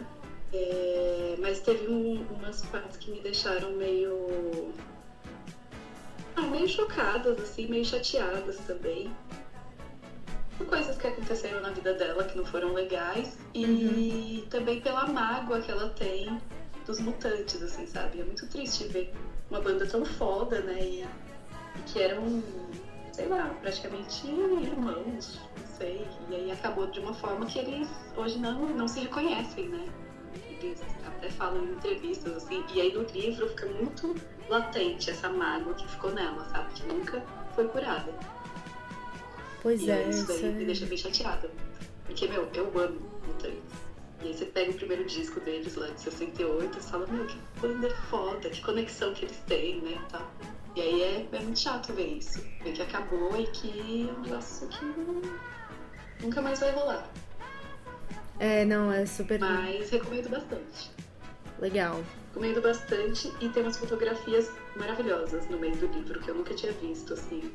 É, 0.52 1.34
mas 1.38 1.60
teve 1.60 1.88
um- 1.88 2.24
umas 2.30 2.62
partes 2.66 2.96
que 2.96 3.10
me 3.10 3.20
deixaram 3.20 3.72
meio. 3.72 4.72
Ah, 6.36 6.42
meio 6.42 6.68
chocadas, 6.68 7.38
assim, 7.40 7.66
meio 7.66 7.84
chateadas 7.84 8.56
também. 8.66 9.10
Por 10.56 10.66
Coisas 10.68 10.96
que 10.96 11.06
aconteceram 11.06 11.60
na 11.60 11.70
vida 11.70 11.92
dela 11.94 12.24
que 12.24 12.36
não 12.36 12.44
foram 12.46 12.72
legais. 12.72 13.36
E 13.54 14.46
também 14.48 14.80
pela 14.80 15.06
mágoa 15.06 15.60
que 15.60 15.70
ela 15.70 15.88
tem 15.90 16.38
dos 16.90 16.98
mutantes, 16.98 17.62
assim, 17.62 17.86
sabe? 17.86 18.20
É 18.20 18.24
muito 18.24 18.46
triste 18.48 18.84
ver 18.88 19.12
uma 19.48 19.60
banda 19.60 19.86
tão 19.86 20.04
foda, 20.04 20.60
né? 20.60 20.78
E, 20.80 21.02
e 21.02 21.82
que 21.86 22.02
eram, 22.02 22.42
sei 23.12 23.28
lá, 23.28 23.56
praticamente 23.60 24.26
irmãos, 24.26 25.40
não 25.56 25.66
sei. 25.78 26.06
E 26.28 26.34
aí 26.34 26.50
acabou 26.50 26.88
de 26.88 26.98
uma 26.98 27.14
forma 27.14 27.46
que 27.46 27.60
eles 27.60 27.88
hoje 28.16 28.38
não, 28.38 28.68
não 28.70 28.88
se 28.88 29.00
reconhecem, 29.00 29.68
né? 29.68 29.88
Eles 30.60 30.82
até 31.06 31.30
falam 31.30 31.64
em 31.64 31.72
entrevistas, 31.72 32.36
assim. 32.36 32.64
E 32.74 32.80
aí 32.80 32.92
no 32.92 33.02
livro 33.04 33.48
fica 33.50 33.66
muito 33.66 34.16
latente 34.48 35.10
essa 35.10 35.28
mágoa 35.28 35.74
que 35.74 35.88
ficou 35.88 36.10
nela, 36.10 36.44
sabe? 36.50 36.72
Que 36.74 36.86
nunca 36.88 37.24
foi 37.54 37.68
curada. 37.68 38.12
Pois 39.62 39.80
E 39.80 39.90
é, 39.90 40.08
isso 40.08 40.32
isso 40.32 40.42
daí 40.42 40.52
me 40.52 40.62
é... 40.64 40.66
deixa 40.66 40.86
bem 40.86 40.98
chateada. 40.98 41.50
Porque, 42.04 42.26
meu, 42.26 42.48
eu 42.52 42.66
amo 42.76 42.98
Mutantes. 43.26 43.69
E 44.22 44.28
aí 44.28 44.34
você 44.34 44.44
pega 44.44 44.70
o 44.70 44.74
primeiro 44.74 45.04
disco 45.04 45.40
deles 45.40 45.74
lá 45.76 45.88
de 45.88 46.00
68 46.00 46.78
e 46.78 46.82
fala, 46.82 47.06
meu, 47.06 47.26
que 47.26 47.38
banda 47.60 47.90
foda, 48.10 48.50
que 48.50 48.60
conexão 48.62 49.14
que 49.14 49.24
eles 49.24 49.38
têm, 49.46 49.80
né? 49.80 49.98
Tá. 50.10 50.26
E 50.76 50.80
aí 50.80 51.02
é, 51.02 51.28
é 51.32 51.40
muito 51.40 51.58
chato 51.58 51.92
ver 51.94 52.18
isso. 52.18 52.44
Ver 52.62 52.72
que 52.72 52.82
acabou 52.82 53.34
e 53.40 53.46
que 53.46 54.08
é 54.08 54.12
um 54.12 54.20
negócio 54.20 54.68
que 54.68 54.84
nunca 56.22 56.42
mais 56.42 56.60
vai 56.60 56.70
rolar. 56.72 57.10
É, 58.38 58.64
não, 58.64 58.92
é 58.92 59.04
super 59.06 59.38
Mas 59.38 59.90
recomendo 59.90 60.28
bastante. 60.28 60.90
legal. 61.58 62.02
Recomendo 62.28 62.60
bastante 62.62 63.32
e 63.40 63.48
tem 63.48 63.62
umas 63.62 63.76
fotografias 63.76 64.50
maravilhosas 64.76 65.48
no 65.48 65.58
meio 65.58 65.76
do 65.76 65.86
livro 65.86 66.20
que 66.20 66.30
eu 66.30 66.34
nunca 66.34 66.54
tinha 66.54 66.72
visto, 66.72 67.14
assim, 67.14 67.52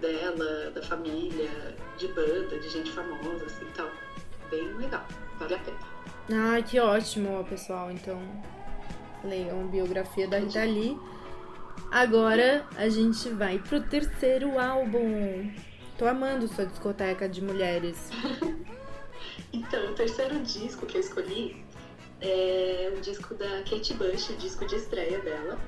dela, 0.00 0.70
da 0.70 0.82
família, 0.82 1.76
de 1.98 2.08
banda, 2.08 2.58
de 2.58 2.68
gente 2.68 2.90
famosa, 2.92 3.44
assim, 3.46 3.66
tal. 3.74 3.90
Bem 4.50 4.72
legal, 4.74 5.04
vale 5.38 5.54
a 5.54 5.58
pena. 5.58 5.78
Ai, 6.52 6.62
que 6.62 6.78
ótimo, 6.80 7.44
pessoal. 7.44 7.90
Então, 7.90 8.20
leiam 9.24 9.62
a 9.62 9.66
biografia 9.66 10.26
da 10.26 10.38
Rita 10.38 10.64
Lee. 10.64 10.98
Agora 11.90 12.66
a 12.76 12.88
gente 12.88 13.28
vai 13.30 13.58
pro 13.58 13.80
terceiro 13.80 14.58
álbum. 14.58 15.50
Tô 15.98 16.06
amando 16.06 16.48
sua 16.48 16.66
discoteca 16.66 17.28
de 17.28 17.42
mulheres. 17.42 18.10
Então, 19.52 19.90
o 19.90 19.94
terceiro 19.94 20.38
disco 20.40 20.86
que 20.86 20.96
eu 20.96 21.00
escolhi 21.00 21.64
é 22.20 22.92
o 22.96 23.00
disco 23.00 23.34
da 23.34 23.62
Kate 23.62 23.94
Bush, 23.94 24.30
o 24.30 24.36
disco 24.36 24.66
de 24.66 24.76
estreia 24.76 25.18
dela, 25.20 25.58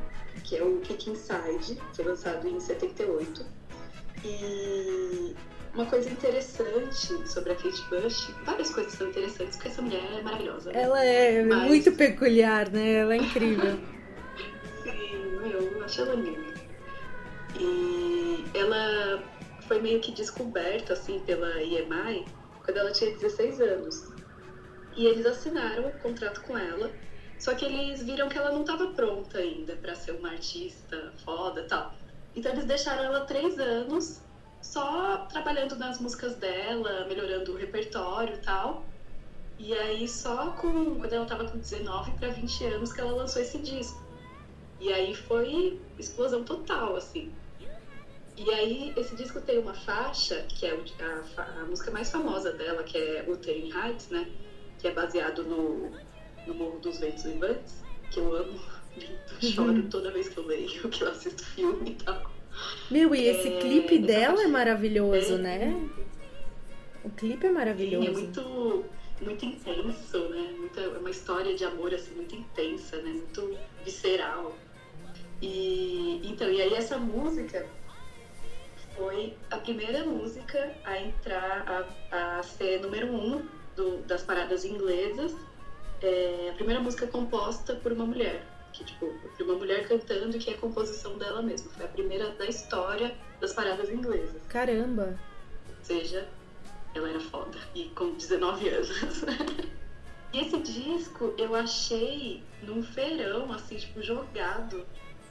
que 0.45 0.57
é 0.57 0.63
o 0.63 0.79
Kick 0.81 1.11
Inside, 1.11 1.81
foi 1.95 2.05
lançado 2.05 2.47
em 2.47 2.59
78. 2.61 3.47
E 4.25 5.35
uma 5.75 5.87
coisa 5.87 6.11
interessante 6.11 7.29
sobre 7.29 7.53
a 7.53 7.55
Kate 7.57 7.83
Bush, 7.91 8.35
várias 8.45 8.71
coisas 8.73 8.93
são 8.95 9.09
interessantes, 9.09 9.57
porque 9.57 9.69
essa 9.69 9.83
mulher 9.83 10.03
é 10.19 10.23
maravilhosa. 10.23 10.73
né? 10.73 10.83
Ela 10.83 11.05
é 11.05 11.45
Mas- 11.45 11.69
muito 11.69 11.93
peculiar, 11.93 12.71
né? 12.71 12.95
Ela 12.95 13.15
é 13.15 13.17
incrível. 13.19 13.79
Sim, 14.83 15.51
eu 15.53 15.85
acho 15.85 16.01
ela 16.01 16.15
linda. 16.15 16.55
E 17.59 18.45
ela 18.55 19.23
foi 19.67 19.81
meio 19.81 20.01
que 20.01 20.13
descoberta, 20.13 20.93
assim, 20.95 21.21
pela 21.21 21.63
EMI 21.63 22.25
quando 22.65 22.77
ela 22.79 22.93
tinha 22.93 23.11
16 23.13 23.61
anos. 23.61 24.13
E 24.97 25.07
eles 25.07 25.25
assinaram 25.27 25.87
o 25.89 25.93
contrato 26.01 26.41
com 26.43 26.57
ela, 26.59 26.91
só 27.39 27.55
que 27.55 27.65
eles 27.65 28.03
viram 28.03 28.29
que 28.29 28.37
ela 28.37 28.51
não 28.53 28.63
estava 28.63 28.89
pronta 28.89 29.39
ainda 29.39 29.75
para 29.77 29.95
ser 29.95 30.13
uma 30.13 30.31
artista 30.31 31.13
foda 31.25 31.61
e 31.61 31.65
tal. 31.69 31.95
Então 32.35 32.53
eles 32.53 32.65
deixaram 32.65 33.05
ela 33.05 33.21
três 33.21 33.59
anos 33.59 34.21
só 34.61 35.27
trabalhando 35.27 35.77
nas 35.77 36.00
músicas 36.00 36.37
dela, 36.38 37.07
melhorando 37.09 37.53
o 37.53 37.57
repertório 37.57 38.37
e 38.37 38.43
tal. 38.43 38.95
E 39.59 39.75
aí 39.75 40.09
só 40.09 40.53
com 40.57 40.99
quando 40.99 41.12
ela 41.15 41.27
tava 41.27 41.50
com 41.50 41.59
19 41.61 42.12
para 42.17 42.31
20 42.31 42.65
anos 42.65 42.93
que 42.93 43.00
ela 43.00 43.12
lançou 43.12 43.43
esse 43.43 43.61
disco. 43.62 44.07
E 44.81 44.93
aí 44.93 45.15
foi 45.15 45.88
explosão 45.99 46.45
total, 46.45 46.97
assim. 46.97 47.41
E 48.37 48.50
aí 48.53 48.95
esse 48.97 49.15
disco 49.17 49.41
tem 49.43 49.59
uma 49.59 49.75
faixa, 49.75 50.47
que 50.47 50.65
é 50.67 50.73
a, 51.00 51.25
fa- 51.25 51.45
a 51.62 51.67
música 51.67 51.91
mais 51.91 52.11
famosa 52.11 52.53
dela, 52.53 52.85
que 52.85 52.97
é 52.97 53.25
Wuthering 53.29 53.71
Heights, 53.73 54.09
né? 54.11 54.37
Que 54.79 54.88
é 54.88 54.93
baseado 54.95 55.45
no, 55.45 56.00
no 56.47 56.55
Morro 56.55 56.79
dos 56.81 57.00
Ventos 57.00 57.25
Uivantes, 57.25 57.87
que 58.11 58.21
eu 58.21 58.33
amo. 58.35 58.59
Eu 59.31 59.41
choro 59.43 59.88
toda 59.88 60.12
vez 60.12 60.29
que 60.29 60.38
eu 60.38 60.45
leio, 60.45 60.91
que 60.91 61.05
eu 61.05 61.09
assisto 61.09 61.45
filme 61.45 61.91
e 61.93 61.97
tal. 61.99 62.38
Meu, 62.91 63.15
e 63.15 63.27
esse 63.27 63.49
É, 63.49 63.59
clipe 63.59 63.99
dela 63.99 64.43
é 64.43 64.47
maravilhoso, 64.47 65.35
É, 65.35 65.38
né? 65.38 65.88
O 67.05 67.11
clipe 67.11 67.47
é 67.47 67.49
Sim, 67.49 67.55
maravilhoso. 67.55 68.07
é 68.07 68.11
muito, 68.11 68.85
muito 69.21 69.45
intenso, 69.45 70.29
né? 70.31 70.55
Muita, 70.59 70.81
é 70.81 70.88
uma 70.99 71.11
história 71.11 71.55
de 71.55 71.65
amor 71.65 71.95
assim, 71.95 72.15
muito 72.15 72.35
intensa, 72.35 72.97
né? 73.03 73.11
Muito 73.11 73.57
visceral. 73.85 74.57
E 75.41 76.21
então, 76.25 76.50
e 76.50 76.61
aí 76.61 76.75
essa 76.75 76.99
música 76.99 77.65
foi 78.97 79.37
a 79.50 79.57
primeira 79.59 80.05
música 80.05 80.75
a 80.85 80.99
entrar, 81.00 81.87
a, 82.11 82.38
a 82.38 82.43
ser 82.43 82.81
número 82.81 83.07
um 83.07 83.47
do- 83.77 83.99
das 84.07 84.23
paradas 84.23 84.65
inglesas. 84.65 85.33
É 86.03 86.50
a 86.50 86.55
primeira 86.55 86.81
música 86.81 87.07
composta 87.07 87.75
por 87.77 87.93
uma 87.93 88.05
mulher. 88.07 88.43
Que, 88.73 88.85
tipo, 88.85 89.13
de 89.37 89.43
uma 89.43 89.55
mulher 89.55 89.87
cantando 89.89 90.39
que 90.39 90.51
é 90.51 90.55
composição 90.55 91.17
dela 91.19 91.43
mesma. 91.43 91.71
Foi 91.73 91.85
a 91.85 91.89
primeira 91.89 92.31
da 92.31 92.47
história 92.47 93.15
das 93.41 93.53
paradas 93.53 93.91
inglesas. 93.91 94.41
Caramba. 94.49 95.19
Ou 95.69 95.85
seja, 95.85 96.29
ela 96.95 97.09
era 97.09 97.21
foda. 97.21 97.59
E 97.75 97.85
com 97.91 98.13
19 98.13 98.69
anos. 98.69 98.91
e 100.33 100.41
esse 100.41 100.59
disco 100.59 101.35
eu 101.39 101.55
achei 101.55 102.43
num 102.63 102.83
feirão, 102.83 103.51
assim, 103.53 103.77
tipo, 103.77 104.03
jogado 104.03 104.85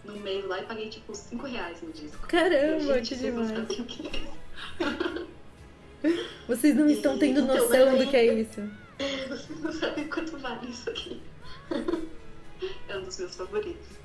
no 0.03 0.15
meio 0.17 0.47
lá 0.47 0.59
e 0.59 0.63
paguei 0.63 0.89
tipo 0.89 1.13
5 1.13 1.45
reais 1.45 1.81
no 1.81 1.91
disco. 1.91 2.27
Caramba, 2.27 2.95
Gente, 2.95 3.15
que 3.15 3.21
demais. 3.21 3.51
é. 3.51 5.27
Vocês 6.47 6.75
não 6.75 6.87
estão 6.89 7.17
tendo 7.17 7.41
Então, 7.41 7.55
noção 7.55 7.97
do 7.97 8.07
que 8.07 8.15
é 8.15 8.41
isso. 8.41 8.61
Vocês 9.27 9.59
não 9.61 9.71
sabem 9.73 10.07
quanto 10.07 10.37
vale 10.37 10.69
isso 10.69 10.89
aqui. 10.89 11.21
é 12.87 12.97
um 12.97 13.03
dos 13.03 13.17
meus 13.19 13.35
favoritos. 13.35 13.97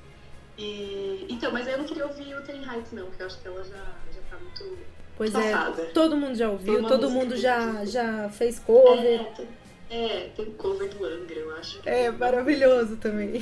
E, 0.57 1.25
então, 1.29 1.51
mas 1.51 1.67
eu 1.67 1.77
não 1.77 1.85
queria 1.85 2.05
ouvir 2.05 2.35
o 2.35 2.41
Ten 2.43 2.61
Heights, 2.63 2.91
não, 2.91 3.07
porque 3.07 3.23
eu 3.23 3.27
acho 3.27 3.41
que 3.41 3.47
ela 3.47 3.63
já, 3.63 3.83
já 4.13 4.21
tá 4.29 4.37
muito. 4.37 4.77
Pois 5.15 5.33
é, 5.35 5.51
Passada. 5.51 5.85
todo 5.93 6.17
mundo 6.17 6.35
já 6.35 6.49
ouviu, 6.49 6.87
todo 6.87 7.09
mundo 7.09 7.35
já, 7.37 7.85
já 7.85 8.29
fez 8.29 8.59
cover. 8.59 9.21
É, 9.21 9.23
tem, 9.35 9.47
é, 9.89 10.29
tem 10.35 10.51
cover 10.53 10.89
do 10.89 11.05
Angra, 11.05 11.35
eu 11.39 11.55
acho. 11.55 11.79
que 11.81 11.89
É 11.89 12.11
maravilhoso 12.11 12.97
também. 12.97 13.39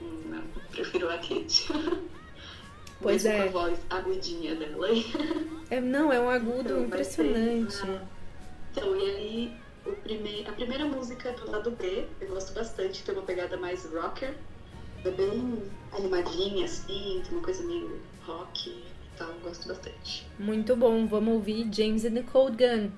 Não, 0.00 0.42
prefiro 0.70 1.08
a 1.08 1.18
Kate. 1.18 1.68
Pois 3.00 3.24
Mesmo 3.24 3.42
é. 3.42 3.48
Com 3.48 3.58
a 3.58 3.62
voz 3.62 3.78
agudinha 3.90 4.54
dela. 4.54 4.88
É, 5.70 5.80
não, 5.80 6.12
é 6.12 6.20
um 6.20 6.30
agudo 6.30 6.60
Então, 6.60 6.84
impressionante. 6.84 7.82
Então, 8.70 8.96
e 8.96 9.10
aí, 9.10 9.56
a 9.86 10.52
primeira 10.52 10.84
música 10.84 11.32
do 11.32 11.50
lado 11.50 11.70
B, 11.72 12.06
eu 12.20 12.28
gosto 12.28 12.54
bastante, 12.54 13.02
tem 13.02 13.14
uma 13.14 13.24
pegada 13.24 13.56
mais 13.56 13.84
rocker. 13.86 14.34
É 15.04 15.10
bem 15.10 15.62
animadinha, 15.92 16.64
assim, 16.64 17.20
tem 17.24 17.32
uma 17.32 17.42
coisa 17.42 17.64
meio 17.64 18.00
rock 18.24 18.70
e 18.70 18.84
tal, 19.18 19.32
gosto 19.42 19.66
bastante. 19.66 20.26
Muito 20.38 20.76
bom, 20.76 21.06
vamos 21.06 21.34
ouvir 21.34 21.68
James 21.72 22.04
and 22.04 22.14
the 22.14 22.22
Cold 22.22 22.56
Gun. 22.56 22.90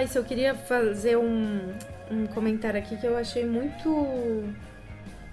Joyce, 0.00 0.16
eu 0.16 0.24
queria 0.24 0.54
fazer 0.54 1.18
um, 1.18 1.72
um 2.10 2.26
comentário 2.28 2.80
aqui 2.80 2.96
que 2.96 3.06
eu 3.06 3.16
achei 3.16 3.44
muito. 3.44 4.48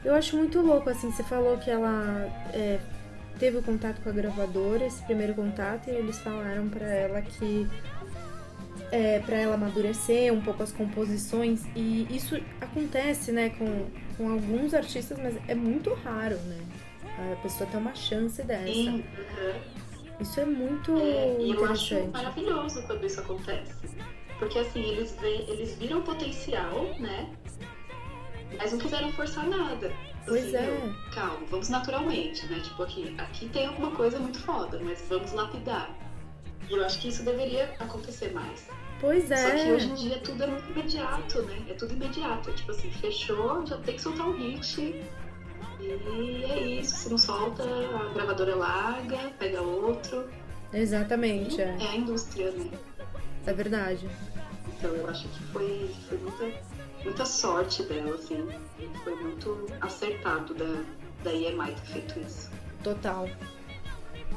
Eu 0.03 0.13
acho 0.13 0.36
muito 0.36 0.59
louco, 0.62 0.89
assim. 0.89 1.09
Você 1.09 1.24
falou 1.24 1.57
que 1.57 1.69
ela 1.69 2.29
é, 2.53 2.79
teve 3.39 3.57
o 3.57 3.63
contato 3.63 4.01
com 4.01 4.09
a 4.09 4.12
gravadora, 4.12 4.86
esse 4.86 5.01
primeiro 5.03 5.33
contato, 5.33 5.88
e 5.88 5.91
eles 5.91 6.19
falaram 6.19 6.67
pra 6.67 6.86
ela 6.86 7.21
que. 7.21 7.67
É, 8.91 9.19
para 9.19 9.36
ela 9.36 9.55
amadurecer 9.55 10.31
um 10.33 10.39
pouco 10.39 10.63
as 10.63 10.71
composições, 10.71 11.65
e 11.75 12.07
isso 12.09 12.39
acontece, 12.62 13.33
né, 13.33 13.50
com, 13.50 13.86
com 14.15 14.31
alguns 14.31 14.74
artistas, 14.74 15.17
mas 15.17 15.36
é 15.45 15.53
muito 15.53 15.93
raro, 15.93 16.38
né? 16.38 16.57
A 17.33 17.36
pessoa 17.41 17.69
ter 17.69 17.75
uma 17.75 17.93
chance 17.93 18.41
dessa. 18.43 18.65
Sim, 18.65 19.03
aham. 19.17 19.77
Isso 20.21 20.39
é 20.39 20.45
muito 20.45 20.97
É, 20.97 21.38
e 21.41 21.51
eu 21.51 21.65
acho 21.65 22.07
maravilhoso 22.07 22.81
quando 22.83 23.05
isso 23.05 23.19
acontece. 23.19 23.74
Porque 24.39 24.60
assim, 24.60 24.82
eles, 24.84 25.17
eles 25.22 25.75
viram 25.75 26.01
potencial, 26.01 26.86
né? 27.00 27.32
Mas 28.58 28.72
não 28.72 28.79
quiseram 28.79 29.12
forçar 29.12 29.46
nada. 29.48 29.91
Pois 30.25 30.53
Assim, 30.53 30.58
é. 30.58 30.62
meu, 30.62 30.94
calma, 31.13 31.39
vamos 31.50 31.70
naturalmente, 31.70 32.46
né? 32.48 32.60
Tipo, 32.60 32.84
aqui, 32.84 33.15
aqui 33.17 33.50
tem 33.50 33.67
alguma 33.67 33.91
coisa 33.91 34.20
muito 34.20 34.39
foda, 34.39 34.79
mas 34.84 35.01
vamos 35.10 35.32
lapidar. 35.32 35.96
E 36.70 36.74
eu 36.74 36.84
acho 36.84 37.00
que 37.00 37.08
isso 37.08 37.24
deveria 37.24 37.74
acontecer 37.79 38.34
mais. 38.34 38.67
Pois 39.00 39.27
Só 39.27 39.36
que 39.36 39.72
hoje 39.72 39.88
é. 39.88 39.91
em 39.91 39.94
dia 39.94 40.20
tudo 40.20 40.44
é 40.44 40.48
muito 40.48 40.70
imediato, 40.72 41.41
né? 41.44 41.63
É 41.70 41.74
tudo 41.74 41.94
imediato. 41.94 42.50
É 42.50 42.53
tipo 42.53 42.72
assim, 42.72 42.91
fechou, 42.91 43.65
já 43.65 43.77
tem 43.77 43.96
que 43.96 44.01
soltar 44.01 44.27
um 44.27 44.34
hit. 44.34 45.01
E 45.79 46.44
é 46.44 46.60
isso. 46.60 46.96
Se 46.96 47.10
não 47.10 47.17
solta, 47.17 47.63
a 47.63 48.13
gravadora 48.13 48.56
larga, 48.56 49.17
pega 49.39 49.62
outro. 49.62 50.27
Exatamente, 50.74 51.62
é. 51.62 51.77
É 51.79 51.88
a 51.88 51.96
indústria, 51.96 52.51
né? 52.51 52.69
É 53.47 53.53
verdade. 53.53 54.07
Então 54.67 54.91
eu 54.91 55.10
acho 55.10 55.27
que 55.29 55.43
foi, 55.45 55.95
foi 56.07 56.17
muita, 56.17 56.60
muita 57.03 57.25
sorte 57.25 57.81
dela, 57.83 58.13
assim. 58.13 58.47
Foi 59.03 59.15
muito 59.15 59.65
acertado 59.81 60.53
da, 60.53 60.83
da 61.23 61.33
EMI 61.33 61.71
ter 61.71 61.86
feito 61.93 62.19
isso. 62.19 62.51
Total. 62.83 63.27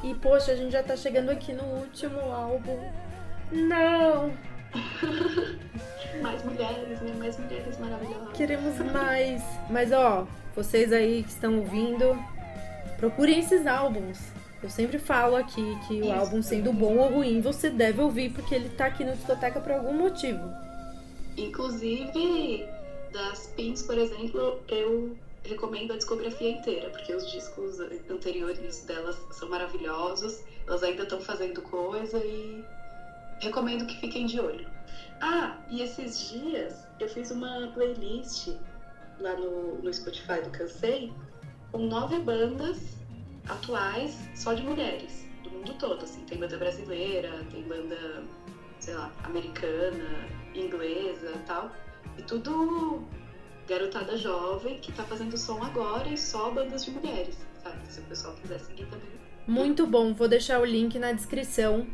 E 0.01 0.15
poxa, 0.15 0.53
a 0.53 0.55
gente 0.55 0.71
já 0.71 0.81
tá 0.81 0.95
chegando 0.95 1.29
aqui 1.29 1.51
no 1.53 1.63
último 1.63 2.19
álbum. 2.19 2.79
Não! 3.51 4.33
Mais 6.21 6.43
mulheres, 6.43 7.01
né? 7.01 7.13
Mais 7.19 7.37
mulheres 7.37 7.77
maravilhosas. 7.77 8.33
Queremos 8.33 8.79
mais. 8.91 9.43
Mas 9.69 9.91
ó, 9.91 10.25
vocês 10.55 10.93
aí 10.93 11.23
que 11.23 11.29
estão 11.29 11.59
ouvindo, 11.59 12.17
procurem 12.97 13.39
esses 13.39 13.67
álbuns. 13.67 14.30
Eu 14.63 14.69
sempre 14.69 14.99
falo 14.99 15.35
aqui 15.35 15.77
que 15.87 16.01
o 16.01 16.05
Isso. 16.05 16.11
álbum 16.11 16.41
sendo 16.41 16.71
bom 16.71 16.97
ou 16.97 17.09
ruim, 17.09 17.41
você 17.41 17.69
deve 17.69 17.99
ouvir 18.01 18.31
porque 18.31 18.53
ele 18.53 18.69
tá 18.69 18.85
aqui 18.85 19.03
no 19.03 19.15
discoteca 19.15 19.59
por 19.59 19.71
algum 19.71 19.93
motivo. 19.93 20.41
Inclusive, 21.35 22.67
das 23.11 23.47
Pins, 23.55 23.81
por 23.81 23.97
exemplo, 23.97 24.59
eu 24.67 25.17
recomendo 25.43 25.93
a 25.93 25.97
discografia 25.97 26.51
inteira, 26.51 26.89
porque 26.91 27.13
os 27.15 27.31
discos 27.31 27.79
anteriores 28.09 28.83
delas 28.83 29.19
são 29.31 29.49
maravilhosos, 29.49 30.41
elas 30.67 30.83
ainda 30.83 31.03
estão 31.03 31.19
fazendo 31.19 31.61
coisa 31.63 32.17
e 32.19 32.63
recomendo 33.39 33.87
que 33.87 33.99
fiquem 33.99 34.27
de 34.27 34.39
olho. 34.39 34.67
Ah, 35.19 35.57
e 35.69 35.81
esses 35.81 36.29
dias 36.29 36.85
eu 36.99 37.09
fiz 37.09 37.31
uma 37.31 37.71
playlist 37.73 38.49
lá 39.19 39.33
no, 39.35 39.79
no 39.81 39.91
Spotify 39.91 40.41
do 40.43 40.51
Cansei 40.51 41.11
com 41.71 41.79
nove 41.79 42.19
bandas 42.19 43.00
atuais 43.47 44.17
só 44.35 44.53
de 44.53 44.63
mulheres, 44.63 45.27
do 45.43 45.49
mundo 45.51 45.73
todo, 45.79 46.03
assim, 46.03 46.21
tem 46.25 46.37
banda 46.37 46.57
brasileira, 46.57 47.43
tem 47.51 47.63
banda, 47.63 48.23
sei 48.79 48.93
lá, 48.93 49.11
americana, 49.23 50.27
inglesa 50.53 51.31
e 51.35 51.39
tal. 51.45 51.71
E 52.17 52.21
tudo 52.23 53.03
garotada 53.67 54.17
jovem 54.17 54.79
que 54.79 54.91
tá 54.91 55.03
fazendo 55.03 55.37
som 55.37 55.63
agora 55.63 56.07
e 56.09 56.17
só 56.17 56.51
bandas 56.51 56.85
de 56.85 56.91
mulheres, 56.91 57.37
sabe? 57.63 57.77
Se 57.87 57.99
o 58.01 58.03
pessoal 58.03 58.35
quiser 58.35 58.59
seguir 58.59 58.85
também. 58.85 59.09
Muito 59.47 59.87
bom, 59.87 60.13
vou 60.13 60.27
deixar 60.27 60.59
o 60.59 60.65
link 60.65 60.97
na 60.99 61.11
descrição 61.11 61.87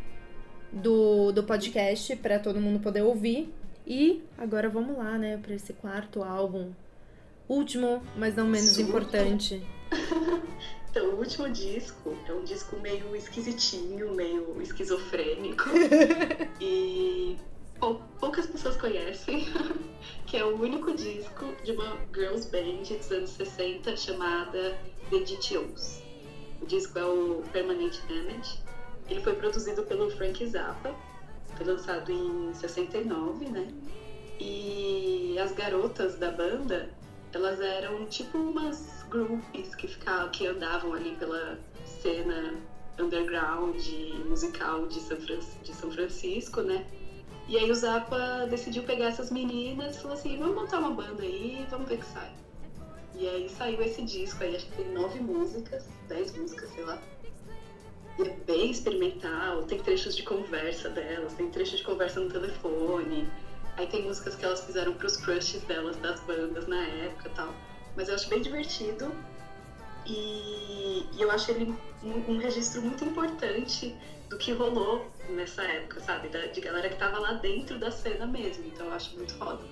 do, 0.72 1.32
do 1.32 1.44
podcast 1.44 2.16
pra 2.18 2.40
todo 2.40 2.60
mundo 2.60 2.80
poder 2.80 3.02
ouvir. 3.02 3.54
E 3.86 4.22
agora 4.38 4.68
vamos 4.68 4.98
lá, 4.98 5.18
né, 5.18 5.38
pra 5.38 5.54
esse 5.54 5.72
quarto 5.74 6.22
álbum. 6.22 6.72
Último, 7.48 8.04
mas 8.18 8.36
não 8.36 8.46
menos 8.46 8.72
Super. 8.72 8.84
importante. 8.90 9.66
Então, 10.90 11.10
o 11.10 11.20
último 11.20 11.50
disco 11.50 12.16
é 12.28 12.34
um 12.34 12.44
disco 12.44 12.78
meio 12.80 13.16
esquisitinho, 13.16 14.14
meio 14.14 14.62
esquizofrênico. 14.62 15.66
e 16.60 17.38
pou- 17.80 18.02
poucas 18.20 18.48
pessoas 18.48 18.76
conhecem, 18.78 19.46
que 20.26 20.38
é 20.38 20.46
o 20.46 20.60
único 20.60 20.94
disco 20.94 21.46
de 21.64 21.72
uma 21.74 21.98
girls 22.14 22.50
band 22.50 22.96
dos 22.98 23.12
anos 23.12 23.30
60 23.32 23.96
chamada 23.96 24.78
The 25.10 25.20
GTOs. 25.20 26.02
O 26.62 26.66
disco 26.66 26.98
é 26.98 27.06
o 27.06 27.44
Permanent 27.52 28.00
Damage. 28.08 28.60
Ele 29.10 29.22
foi 29.22 29.36
produzido 29.36 29.84
pelo 29.84 30.10
Frank 30.12 30.46
Zappa, 30.48 30.96
foi 31.56 31.66
lançado 31.66 32.12
em 32.12 32.54
69, 32.54 33.46
né? 33.46 33.68
E 34.40 35.38
as 35.40 35.52
garotas 35.54 36.18
da 36.18 36.32
banda, 36.32 36.90
elas 37.34 37.60
eram 37.60 38.06
tipo 38.06 38.38
umas 38.38 39.06
groupies 39.10 39.76
que 39.76 39.88
ficavam, 39.88 40.30
que 40.30 40.48
andavam 40.48 40.94
ali 40.94 41.16
pela 41.18 41.60
cena 41.86 42.56
underground 43.00 43.76
musical 44.28 44.88
de 44.88 45.00
São, 45.02 45.18
Fran- 45.18 45.40
de 45.64 45.74
São 45.74 45.92
Francisco, 45.92 46.62
né? 46.62 46.86
E 47.48 47.58
aí 47.58 47.70
o 47.72 47.76
Zappa 47.76 48.46
decidiu 48.50 48.84
pegar 48.84 49.06
essas 49.06 49.32
meninas 49.32 49.96
e 49.96 50.02
falou 50.02 50.18
assim, 50.18 50.38
vamos 50.38 50.56
montar 50.56 50.80
uma 50.80 50.92
banda 50.92 51.24
aí, 51.24 51.66
vamos 51.70 51.88
ver 51.88 51.96
o 51.96 52.00
que 52.00 52.06
sai. 52.06 52.32
E 53.16 53.28
aí 53.28 53.50
saiu 53.50 53.82
esse 53.82 54.02
disco 54.02 54.44
aí, 54.44 54.56
acho 54.56 54.66
que 54.68 54.84
tem 54.84 54.94
nove 54.94 55.20
músicas, 55.20 55.88
dez 56.08 56.32
músicas, 56.36 56.70
sei 56.72 56.84
lá. 56.84 57.00
E 58.20 58.24
é 58.24 58.30
bem 58.46 58.70
experimental, 58.72 59.64
tem 59.64 59.80
trechos 59.80 60.16
de 60.16 60.24
conversa 60.24 60.90
delas, 60.90 61.34
tem 61.34 61.48
trechos 61.48 61.78
de 61.78 61.84
conversa 61.84 62.20
no 62.20 62.30
telefone. 62.30 63.28
Aí 63.78 63.88
tem 63.88 64.04
músicas 64.04 64.36
que 64.36 64.44
elas 64.44 64.62
fizeram 64.66 64.94
pros 64.94 65.18
crushes 65.18 65.62
delas, 65.64 65.96
das 65.98 66.20
bandas 66.22 66.68
na 66.68 66.82
época 66.88 67.30
e 67.30 67.32
tal. 67.32 67.54
Mas 67.96 68.10
eu 68.10 68.16
acho 68.16 68.28
bem 68.30 68.42
divertido. 68.42 69.12
E, 70.06 71.06
e 71.14 71.22
eu 71.22 71.30
acho 71.32 71.52
ele 71.52 71.76
um, 72.04 72.32
um 72.34 72.38
registro 72.38 72.82
muito 72.82 73.04
importante 73.04 73.96
do 74.30 74.38
que 74.38 74.52
rolou 74.54 75.06
nessa 75.30 75.62
época, 75.64 76.00
sabe? 76.00 76.30
Da- 76.30 76.48
de 76.48 76.62
galera 76.62 76.90
que 76.90 76.96
tava 76.98 77.20
lá 77.20 77.34
dentro 77.34 77.78
da 77.80 77.92
cena 77.92 78.26
mesmo. 78.26 78.66
Então 78.66 78.88
eu 78.88 78.94
acho 78.94 79.16
muito 79.16 79.36
foda. 79.38 79.64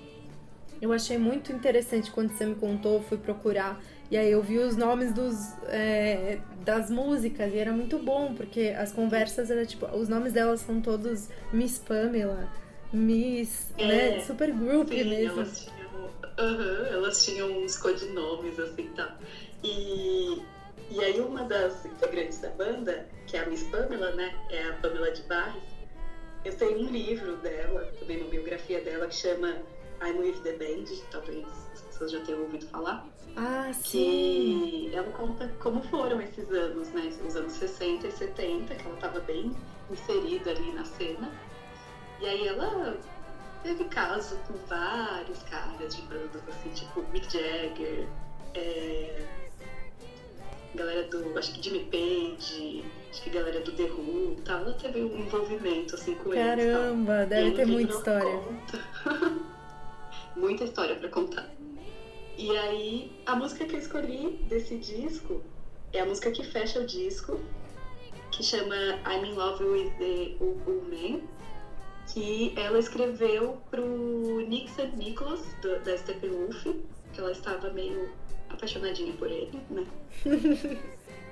Eu 0.80 0.92
achei 0.92 1.16
muito 1.16 1.50
interessante 1.52 2.10
quando 2.10 2.30
você 2.30 2.44
me 2.44 2.54
contou, 2.54 3.02
fui 3.02 3.16
procurar. 3.16 3.80
E 4.10 4.16
aí 4.16 4.30
eu 4.30 4.42
vi 4.42 4.58
os 4.58 4.76
nomes 4.76 5.12
dos, 5.12 5.34
é, 5.68 6.38
das 6.64 6.90
músicas 6.90 7.52
e 7.52 7.56
era 7.58 7.72
muito 7.72 7.98
bom, 7.98 8.34
porque 8.34 8.74
as 8.78 8.92
conversas 8.92 9.50
era 9.50 9.64
tipo, 9.64 9.86
os 9.86 10.06
nomes 10.08 10.32
delas 10.34 10.60
são 10.60 10.80
todos 10.80 11.28
Miss 11.52 11.78
Pamela, 11.78 12.46
Miss, 12.92 13.70
É, 13.78 13.86
né? 13.86 14.20
Super 14.20 14.52
group 14.52 14.88
Sim, 14.88 15.04
mesmo. 15.04 15.40
elas 15.40 15.64
tinham, 15.64 16.10
aham, 16.38 16.86
elas 16.92 17.24
tinham 17.24 17.50
uns 17.58 17.76
codinomes 17.76 18.58
assim 18.58 18.88
tá. 18.94 19.16
E, 19.62 20.42
e 20.90 21.00
aí 21.04 21.20
uma 21.20 21.44
das 21.44 21.84
integrantes 21.84 22.38
da 22.38 22.50
banda, 22.50 23.06
que 23.26 23.36
é 23.36 23.40
a 23.40 23.46
Miss 23.46 23.64
Pamela, 23.64 24.12
né? 24.12 24.34
É 24.50 24.68
a 24.68 24.72
Pamela 24.74 25.10
de 25.10 25.22
Barres. 25.22 25.62
Eu 26.44 26.54
tenho 26.56 26.78
um 26.78 26.90
livro 26.90 27.36
dela, 27.38 27.92
também 27.98 28.20
uma 28.20 28.30
biografia 28.30 28.80
dela, 28.80 29.08
que 29.08 29.16
chama 29.16 29.56
I'm 30.02 30.18
with 30.18 30.40
the 30.42 30.52
Band, 30.52 30.84
talvez 31.10 31.44
as 31.72 31.80
pessoas 31.82 32.12
já 32.12 32.20
tenham 32.20 32.42
ouvido 32.42 32.66
falar. 32.68 33.06
Ah, 33.38 33.70
sim. 33.74 34.88
que 34.90 34.96
ela 34.96 35.10
conta 35.12 35.48
como 35.58 35.82
foram 35.82 36.20
esses 36.22 36.48
anos, 36.50 36.88
né? 36.90 37.12
Os 37.26 37.36
anos 37.36 37.52
60 37.52 38.06
e 38.06 38.12
70, 38.12 38.74
que 38.74 38.86
ela 38.86 38.94
estava 38.94 39.20
bem 39.20 39.54
inserida 39.90 40.50
ali 40.50 40.72
na 40.72 40.84
cena. 40.84 41.30
E 42.20 42.26
aí 42.26 42.48
ela 42.48 42.98
teve 43.62 43.84
caso 43.84 44.36
com 44.46 44.54
vários 44.68 45.42
caras 45.44 45.94
de 45.94 46.02
bandas, 46.02 46.42
assim, 46.48 46.70
tipo 46.70 47.04
Mick 47.12 47.30
Jagger, 47.30 48.06
é, 48.54 49.22
galera 50.74 51.04
do, 51.04 51.38
acho 51.38 51.52
que 51.52 51.62
Jimmy 51.62 51.84
Page, 51.84 52.84
acho 53.10 53.22
que 53.22 53.30
galera 53.30 53.60
do 53.60 53.72
The 53.72 53.84
Who 53.84 54.36
e 54.38 54.42
tal. 54.42 54.60
Ela 54.60 54.72
teve 54.74 55.02
um 55.02 55.18
envolvimento, 55.18 55.94
assim, 55.94 56.14
com 56.14 56.32
eles. 56.32 56.64
e 56.64 56.70
tal. 56.70 56.80
Caramba, 56.80 57.26
deve 57.26 57.50
ter 57.52 57.66
muita 57.66 57.92
história. 57.94 58.40
Muita 60.36 60.64
história 60.64 60.94
pra 60.96 61.08
contar. 61.08 61.48
E 62.36 62.54
aí, 62.58 63.10
a 63.24 63.34
música 63.34 63.64
que 63.64 63.74
eu 63.74 63.78
escolhi 63.78 64.38
desse 64.50 64.76
disco 64.76 65.42
é 65.94 66.00
a 66.00 66.04
música 66.04 66.30
que 66.30 66.44
fecha 66.44 66.78
o 66.78 66.86
disco, 66.86 67.40
que 68.30 68.42
chama 68.42 68.76
I'm 69.06 69.24
in 69.24 69.32
Love 69.34 69.64
with 69.64 69.90
the 69.98 70.36
U 70.44 70.82
Man, 70.90 71.22
que 72.12 72.52
ela 72.56 72.78
escreveu 72.78 73.58
pro 73.70 74.40
Nick 74.48 74.70
St. 74.70 74.90
Nicholas, 74.96 75.40
do- 75.62 75.78
da 75.80 75.96
Steppenwolf, 75.96 76.64
que 77.12 77.20
ela 77.20 77.32
estava 77.32 77.70
meio 77.70 78.08
apaixonadinha 78.48 79.12
por 79.14 79.30
ele, 79.30 79.58
né? 79.70 79.84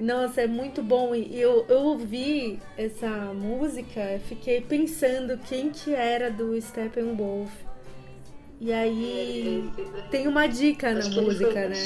Nossa, 0.01 0.41
é 0.43 0.47
muito 0.49 0.83
bom. 0.83 1.15
E 1.15 1.41
eu, 1.41 1.65
eu 1.69 1.79
ouvi 1.81 2.61
essa 2.77 3.09
música, 3.33 4.21
fiquei 4.29 4.61
pensando 4.61 5.39
quem 5.39 5.71
que 5.71 5.95
era 5.95 6.31
do 6.31 6.61
Steppenwolf. 6.61 7.53
E 8.61 8.73
aí 8.73 9.71
tem 10.11 10.27
uma 10.27 10.47
dica 10.47 10.93
na 10.93 10.99
Acho 10.99 11.15
foi 11.15 11.25
música, 11.25 11.69
né? 11.69 11.77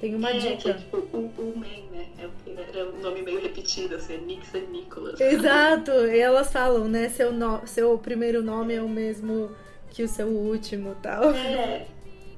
Tem 0.00 0.14
uma 0.14 0.30
é, 0.30 0.38
Que 0.40 0.48
é 0.48 0.56
dica. 0.56 0.74
tipo 0.74 0.96
o, 0.96 1.30
o 1.38 1.52
Man, 1.56 1.66
né? 1.92 2.06
É, 2.18 2.28
que 2.72 2.82
um 2.82 3.00
nome 3.00 3.22
meio 3.22 3.40
repetido, 3.40 3.96
assim, 3.96 4.14
é 4.14 4.18
Nix 4.18 4.54
and 4.54 4.70
Nicholas. 4.72 5.20
Exato, 5.20 5.90
e 6.08 6.18
elas 6.18 6.50
falam, 6.50 6.88
né? 6.88 7.08
Seu, 7.10 7.32
no- 7.32 7.66
seu 7.66 7.98
primeiro 7.98 8.42
nome 8.42 8.74
é 8.74 8.82
o 8.82 8.88
mesmo 8.88 9.50
que 9.90 10.02
o 10.02 10.08
seu 10.08 10.28
último 10.28 10.94
tal. 11.02 11.32
É, 11.34 11.86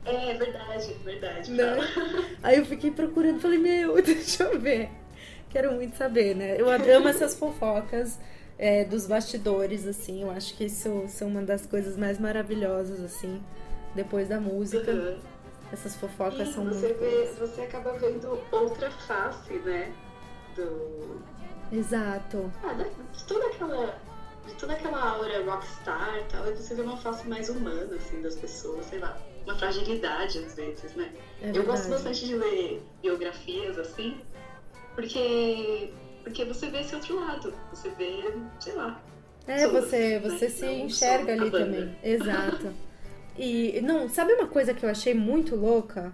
é 0.04 0.34
verdade, 0.34 0.92
verdade. 1.04 1.50
Né? 1.52 1.64
Aí 2.42 2.58
eu 2.58 2.64
fiquei 2.66 2.90
procurando, 2.90 3.40
falei, 3.40 3.58
meu, 3.58 3.94
deixa 4.02 4.42
eu 4.44 4.58
ver. 4.58 4.88
Quero 5.48 5.72
muito 5.72 5.96
saber, 5.96 6.34
né? 6.34 6.56
Eu 6.58 6.68
amo 6.68 7.08
essas 7.08 7.34
fofocas 7.36 8.18
é, 8.58 8.84
dos 8.84 9.06
bastidores, 9.06 9.86
assim. 9.86 10.22
Eu 10.22 10.30
acho 10.30 10.56
que 10.56 10.64
isso 10.64 11.04
são 11.08 11.28
uma 11.28 11.42
das 11.42 11.66
coisas 11.66 11.96
mais 11.96 12.18
maravilhosas, 12.18 13.00
assim, 13.04 13.40
depois 13.94 14.28
da 14.28 14.40
música. 14.40 14.90
Uhum. 14.90 15.16
Essas 15.72 15.96
fofocas 15.96 16.48
E 16.48 16.52
são 16.52 16.64
você 16.64 16.88
muito 16.88 17.00
vê, 17.00 17.32
você 17.38 17.62
acaba 17.62 17.92
vendo 17.94 18.38
outra 18.50 18.90
face, 18.90 19.54
né? 19.54 19.92
Do. 20.54 21.22
Exato. 21.72 22.52
Ah, 22.62 22.74
de 22.74 23.24
toda 23.24 23.46
aquela. 23.46 23.98
De 24.46 24.54
toda 24.54 24.72
aquela 24.72 25.00
aura 25.00 25.44
rockstar 25.44 26.18
e 26.18 26.24
tal, 26.24 26.46
e 26.50 26.56
você 26.56 26.74
vê 26.74 26.82
uma 26.82 26.96
face 26.96 27.26
mais 27.28 27.48
humana, 27.48 27.94
assim, 27.94 28.20
das 28.20 28.34
pessoas, 28.34 28.86
sei 28.86 28.98
lá, 28.98 29.16
uma 29.44 29.56
fragilidade 29.56 30.38
às 30.38 30.54
vezes, 30.56 30.94
né? 30.96 31.12
É 31.40 31.56
Eu 31.56 31.62
gosto 31.62 31.88
bastante 31.88 32.26
de 32.26 32.34
ler 32.34 32.82
biografias 33.00 33.78
assim, 33.78 34.20
porque 34.96 35.92
porque 36.24 36.44
você 36.44 36.68
vê 36.70 36.80
esse 36.80 36.94
outro 36.94 37.20
lado, 37.20 37.54
você 37.70 37.88
vê, 37.90 38.34
sei 38.60 38.74
lá. 38.74 39.00
É, 39.46 39.66
todas, 39.66 39.84
você, 39.84 40.18
né? 40.18 40.18
você 40.18 40.50
se 40.50 40.64
Não 40.64 40.72
enxerga 40.72 41.32
ali 41.32 41.50
também. 41.50 41.96
Exato. 42.02 42.72
E, 43.38 43.80
não, 43.82 44.08
sabe 44.08 44.32
uma 44.34 44.46
coisa 44.46 44.74
que 44.74 44.84
eu 44.84 44.90
achei 44.90 45.14
muito 45.14 45.56
louca 45.56 46.12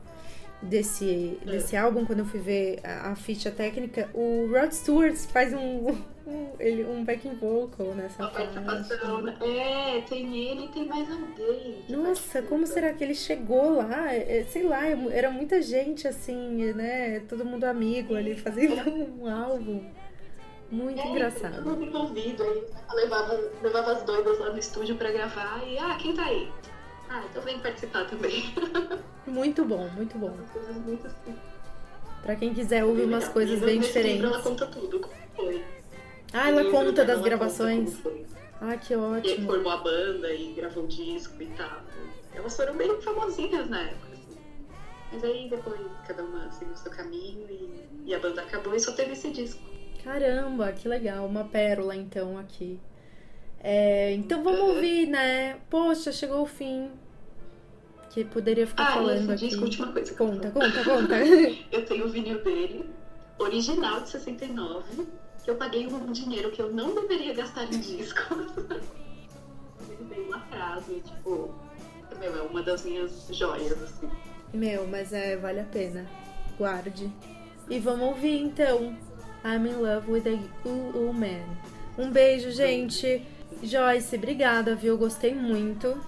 desse, 0.63 1.39
É. 1.47 1.51
desse 1.51 1.77
álbum, 1.77 2.05
quando 2.05 2.21
eu 2.21 2.25
fui 2.27 2.41
ver 2.41 2.81
a, 2.85 3.11
a 3.13 3.17
ficha 3.17 3.51
técnica? 3.51 4.09
O 4.15 4.49
Rod 4.53 4.73
Stewart 4.73 5.15
faz 5.33 5.53
um, 5.55 5.89
um, 6.27 6.49
ele, 6.59 6.85
um 6.85 7.05
backing 7.05 7.35
vocal 7.35 7.95
nessa 7.95 8.23
Uma 8.23 8.31
faixa. 8.31 8.61
participação. 8.61 9.29
É, 9.29 10.01
tem 10.09 10.37
ele 10.37 10.65
e 10.65 10.69
tem 10.69 10.87
mais 10.87 11.09
alguém. 11.11 11.85
Nossa, 11.89 12.43
como 12.43 12.67
será 12.67 12.93
que 12.93 13.03
ele 13.05 13.15
chegou 13.15 13.77
lá? 13.77 14.13
É, 14.15 14.45
Sei 14.49 14.63
lá, 14.63 14.87
é 14.87 14.97
era 15.11 15.31
muita 15.31 15.61
gente 15.63 16.07
assim, 16.09 16.73
né? 16.75 17.21
Todo 17.29 17.45
mundo 17.45 17.65
amigo 17.65 18.15
ali 18.15 18.37
fazendo 18.37 18.75
um 19.21 19.29
álbum. 19.29 19.83
Muito 20.71 21.01
É, 21.01 21.07
engraçado. 21.09 21.63
Todo 21.65 21.71
mundo 21.71 21.85
envolvido 21.87 22.43
aí. 22.43 22.63
Levava, 22.95 23.41
levava 23.63 23.93
as 23.93 24.03
doidas 24.03 24.39
lá 24.39 24.51
no 24.53 24.59
estúdio 24.59 24.97
pra 24.97 25.11
gravar 25.11 25.63
e, 25.67 25.79
ah, 25.79 25.97
quem 25.99 26.15
tá 26.15 26.25
aí? 26.27 26.51
Ah, 27.09 27.23
então 27.29 27.43
vem 27.43 27.59
participar 27.61 28.05
também. 28.07 28.53
Muito 29.27 29.63
bom, 29.65 29.87
muito 29.91 30.17
bom. 30.17 30.35
Coisas 30.53 30.75
muito 30.77 31.07
assim. 31.07 31.35
Pra 32.23 32.35
quem 32.35 32.55
quiser 32.55 32.83
ouvir 32.85 33.03
umas 33.05 33.21
legal. 33.25 33.33
coisas 33.35 33.61
E 33.63 33.65
bem 33.65 33.79
nesse 33.79 34.01
livro 34.01 34.19
diferentes. 34.19 34.25
Ela 34.35 34.43
conta 34.43 34.67
tudo, 34.67 35.01
como 35.01 35.15
foi. 35.37 35.65
Ah, 36.33 36.49
ela 36.49 36.63
livro 36.63 36.77
conta 36.79 37.05
das 37.05 37.21
gravações. 37.21 37.97
conta. 37.97 38.19
Ah, 38.61 38.77
que 38.77 38.93
E 38.93 38.97
aí 38.97 39.03
ótimo. 39.03 39.47
formou 39.47 39.71
a 39.71 39.77
banda 39.77 40.33
e 40.33 40.53
gravou 40.55 40.85
o 40.85 40.87
disco 40.89 41.43
e 41.43 41.47
tal. 41.49 41.83
Elas 42.35 42.57
foram 42.57 42.75
bem 42.75 43.01
famosinhas 43.03 43.69
na 43.69 43.83
época, 43.83 44.09
assim. 44.15 44.37
Mas 45.13 45.25
aí 45.25 45.49
depois 45.51 45.81
cada 46.07 46.23
uma 46.25 46.51
seguiu 46.51 46.73
o 46.73 46.77
seu 46.77 46.91
caminho 46.91 47.47
e, 47.51 47.71
e 48.07 48.15
a 48.15 48.19
banda 48.19 48.41
acabou 48.43 48.75
e 48.75 48.81
só 48.81 48.93
teve 48.93 49.13
esse 49.13 49.31
disco. 49.31 49.61
Caramba, 50.03 50.73
que 50.73 50.89
legal. 50.89 51.27
Uma 51.27 51.45
pérola, 51.45 51.95
então, 51.95 52.39
aqui. 52.39 52.81
É, 53.63 54.13
então 54.15 54.43
vamos 54.43 54.61
Uhum. 54.61 54.75
ouvir, 54.77 55.07
né? 55.07 55.57
Poxa, 55.69 56.13
chegou 56.13 56.43
o 56.43 56.47
fim. 56.47 56.91
Que 58.11 58.25
poderia 58.25 58.67
ficar 58.67 58.85
Ah, 58.89 58.95
falando 58.95 59.19
esse 59.23 59.31
aqui. 59.33 59.49
disco, 59.49 59.65
última 59.65 59.93
coisa 59.93 60.15
Conta, 60.15 60.51
conta, 60.51 60.85
conta. 60.85 61.15
Eu 61.71 61.85
tenho 61.85 62.07
o 62.07 62.09
vinil 62.09 62.43
dele, 62.43 62.89
original 63.39 64.01
de 64.01 64.09
69, 64.11 65.07
que 65.45 65.51
eu 65.51 65.57
paguei 65.57 65.87
um 65.87 66.11
dinheiro 66.13 66.51
que 66.51 66.61
eu 66.61 66.73
não 66.73 66.95
deveria 66.95 67.35
gastar 67.35 67.65
em 67.65 67.79
discos. 67.81 68.49
Ele 69.89 70.05
veio 70.09 70.29
lacrado 70.31 70.85
e, 70.91 71.01
tipo, 71.01 71.55
meu, 72.19 72.37
é 72.37 72.43
uma 72.43 72.63
das 72.63 72.85
minhas 72.85 73.29
joias, 73.31 73.81
assim. 73.83 74.09
Meu, 74.53 74.87
mas 74.87 75.13
é, 75.13 75.37
vale 75.37 75.61
a 75.61 75.65
pena. 75.65 76.07
Guarde. 76.57 77.11
E 77.69 77.79
vamos 77.79 78.09
ouvir 78.09 78.41
então. 78.41 78.97
I'm 79.45 79.67
in 79.67 79.77
love 79.77 80.11
with 80.11 80.27
a 80.27 80.69
ooh, 80.69 80.97
ooh 80.97 81.13
man. 81.13 81.45
Um 81.97 82.11
beijo, 82.11 82.51
gente. 82.51 83.23
Joyce, 83.63 84.17
obrigada, 84.17 84.75
viu? 84.75 84.97
Gostei 84.97 85.35
muito 85.35 86.01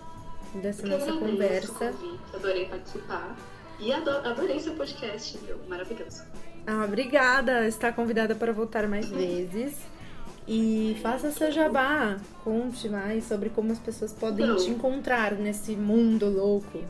dessa 0.55 0.87
Eu 0.87 0.99
nossa 0.99 1.13
conversa. 1.13 1.93
convite, 1.93 2.21
adorei 2.35 2.67
participar. 2.67 3.37
E 3.79 3.93
ado- 3.93 4.11
adorei 4.11 4.61
seu 4.61 4.75
podcast, 4.75 5.39
meu, 5.45 5.59
maravilhoso. 5.69 6.23
Ah, 6.67 6.85
obrigada. 6.85 7.67
Está 7.67 7.91
convidada 7.93 8.35
para 8.35 8.53
voltar 8.53 8.87
mais 8.87 9.09
vezes. 9.09 9.77
E 10.47 10.99
faça 11.03 11.31
seu 11.31 11.51
jabá. 11.51 12.19
Conte 12.45 12.89
mais 12.89 13.25
sobre 13.25 13.49
como 13.51 13.73
as 13.73 13.79
pessoas 13.79 14.13
podem 14.13 14.47
Não. 14.47 14.57
te 14.57 14.69
encontrar 14.71 15.33
nesse 15.33 15.73
mundo 15.77 16.29
louco. 16.29 16.83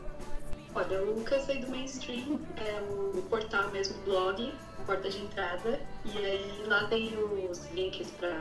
Olha, 0.75 1.03
o 1.03 1.21
Cansei 1.21 1.59
do 1.59 1.69
Mainstream 1.69 2.39
é 2.57 2.81
o 2.89 3.21
portal 3.29 3.69
mesmo, 3.71 3.95
blog, 4.05 4.53
a 4.79 4.81
porta 4.83 5.09
de 5.09 5.17
entrada. 5.21 5.79
E 6.05 6.17
aí 6.17 6.63
lá 6.65 6.85
tem 6.87 7.13
os 7.49 7.69
links 7.71 8.07
para 8.19 8.35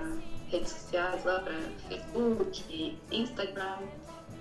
redes 0.50 0.72
sociais, 0.72 1.24
lá 1.24 1.40
para 1.40 1.54
Facebook, 1.88 2.98
Instagram. 3.10 3.78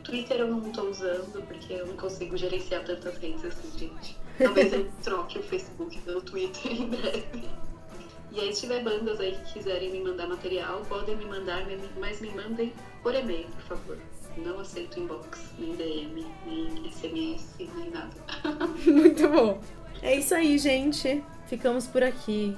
Twitter 0.04 0.40
eu 0.40 0.48
não 0.48 0.62
tô 0.72 0.90
usando 0.90 1.46
porque 1.48 1.74
eu 1.74 1.88
não 1.88 1.98
consigo 1.98 2.36
gerenciar 2.36 2.84
tantas 2.84 3.18
redes 3.18 3.46
assim, 3.46 3.78
gente. 3.78 4.18
Talvez 4.38 4.74
eu 4.74 4.88
troque 5.04 5.40
o 5.40 5.44
Facebook 5.44 6.00
pelo 6.02 6.22
Twitter 6.22 6.72
em 6.72 6.88
breve. 6.88 7.50
E 8.32 8.40
aí, 8.40 8.54
se 8.54 8.62
tiver 8.62 8.84
bandas 8.84 9.20
aí 9.20 9.36
que 9.36 9.54
quiserem 9.54 9.92
me 9.92 10.02
mandar 10.02 10.28
material, 10.28 10.82
podem 10.88 11.16
me 11.16 11.26
mandar, 11.26 11.66
mas 12.00 12.22
me 12.22 12.30
mandem 12.30 12.74
por 13.02 13.16
e-mail, 13.16 13.48
por 13.48 13.78
favor. 13.78 13.98
Não 14.38 14.60
aceito 14.60 15.00
inbox, 15.00 15.40
nem 15.58 15.76
DM, 15.76 16.26
nem 16.46 16.92
SMS, 16.92 17.56
nem 17.58 17.90
nada. 17.90 18.16
Muito 18.86 19.28
bom. 19.28 19.60
É 20.02 20.16
isso 20.16 20.36
aí, 20.36 20.58
gente. 20.58 21.24
Ficamos 21.48 21.88
por 21.88 22.04
aqui. 22.04 22.56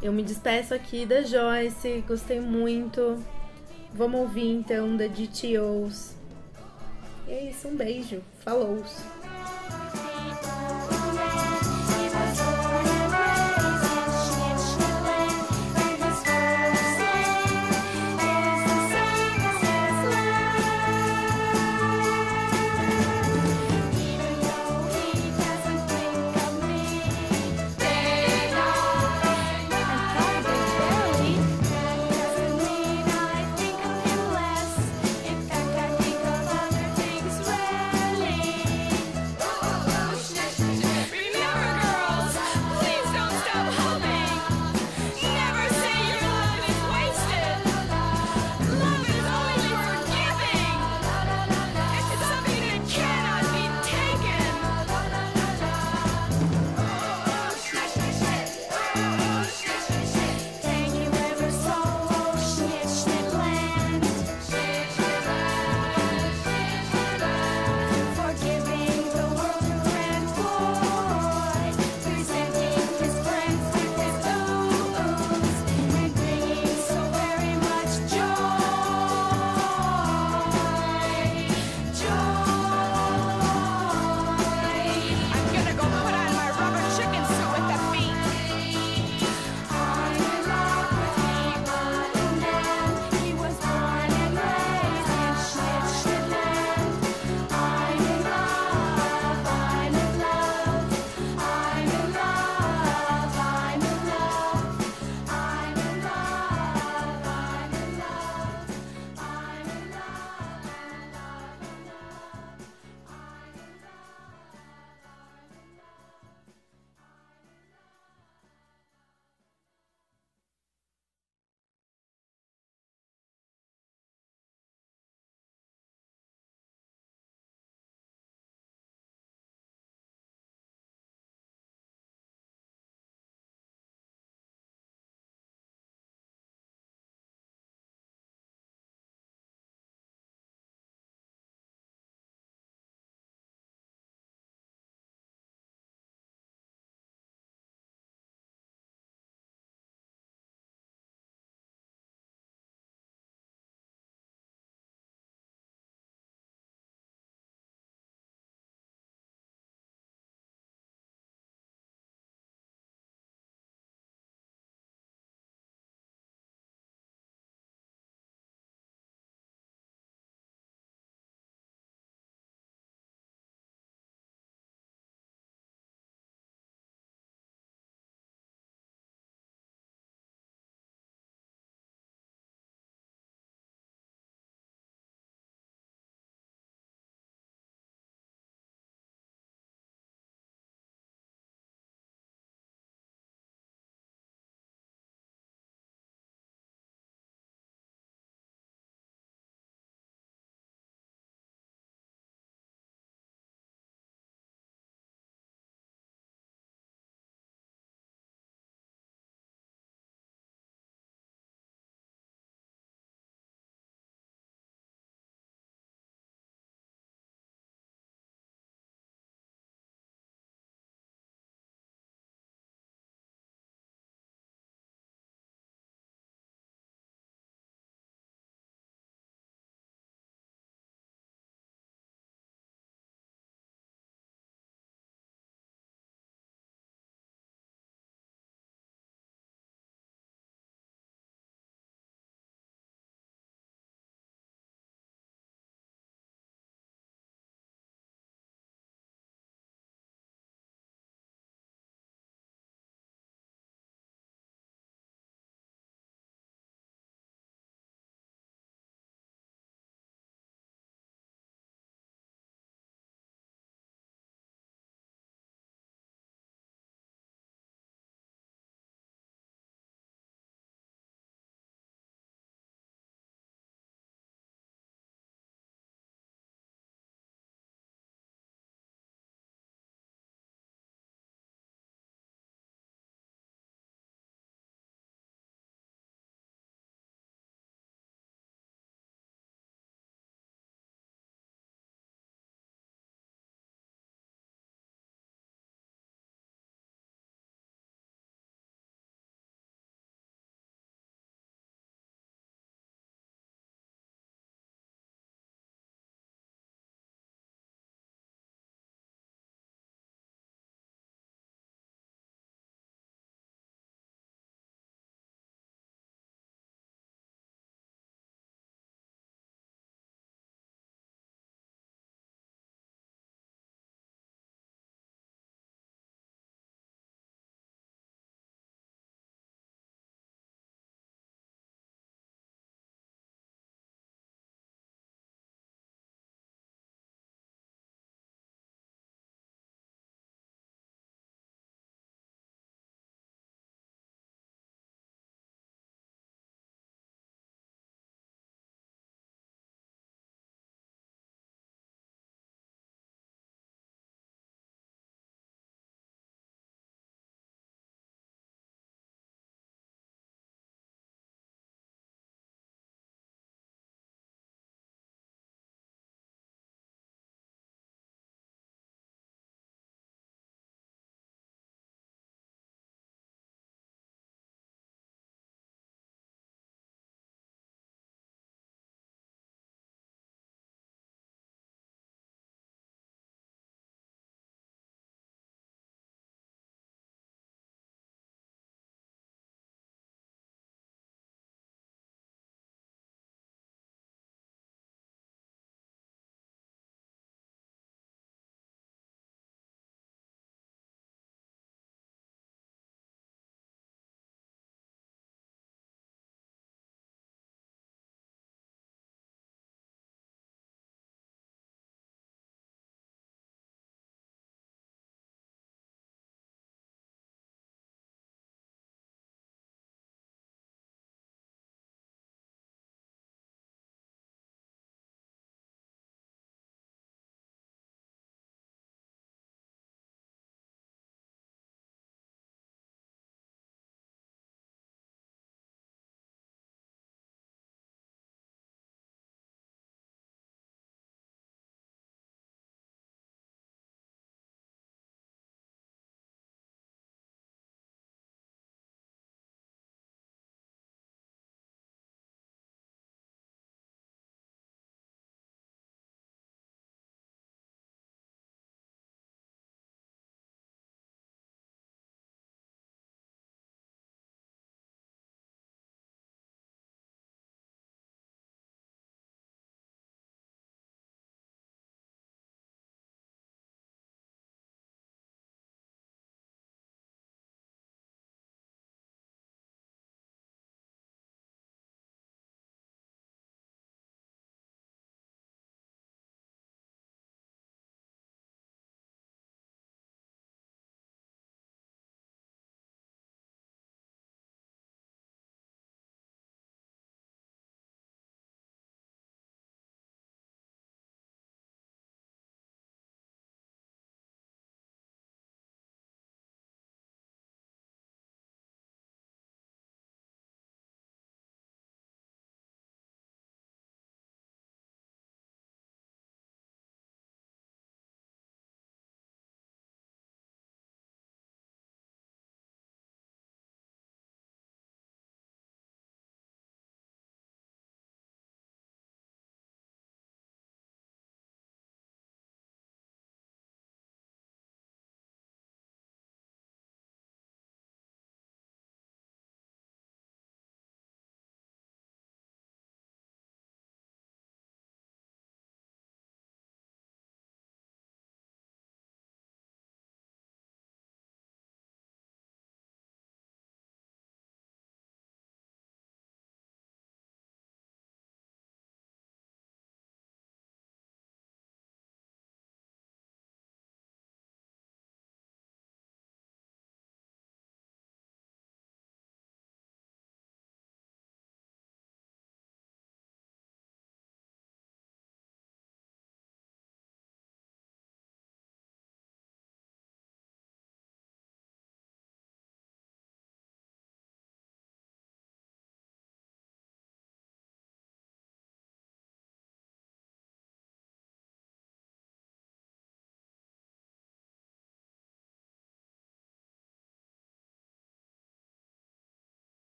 Eu 0.00 0.12
me 0.12 0.22
despeço 0.22 0.74
aqui 0.74 1.04
da 1.04 1.22
Joyce. 1.22 2.04
Gostei 2.06 2.40
muito. 2.40 3.22
Vamos 3.92 4.20
ouvir 4.20 4.48
então 4.48 4.96
da 4.96 5.08
GTOs. 5.08 6.14
E 7.26 7.32
é 7.32 7.50
isso, 7.50 7.68
um 7.68 7.76
beijo. 7.76 8.22
Falou! 8.40 8.82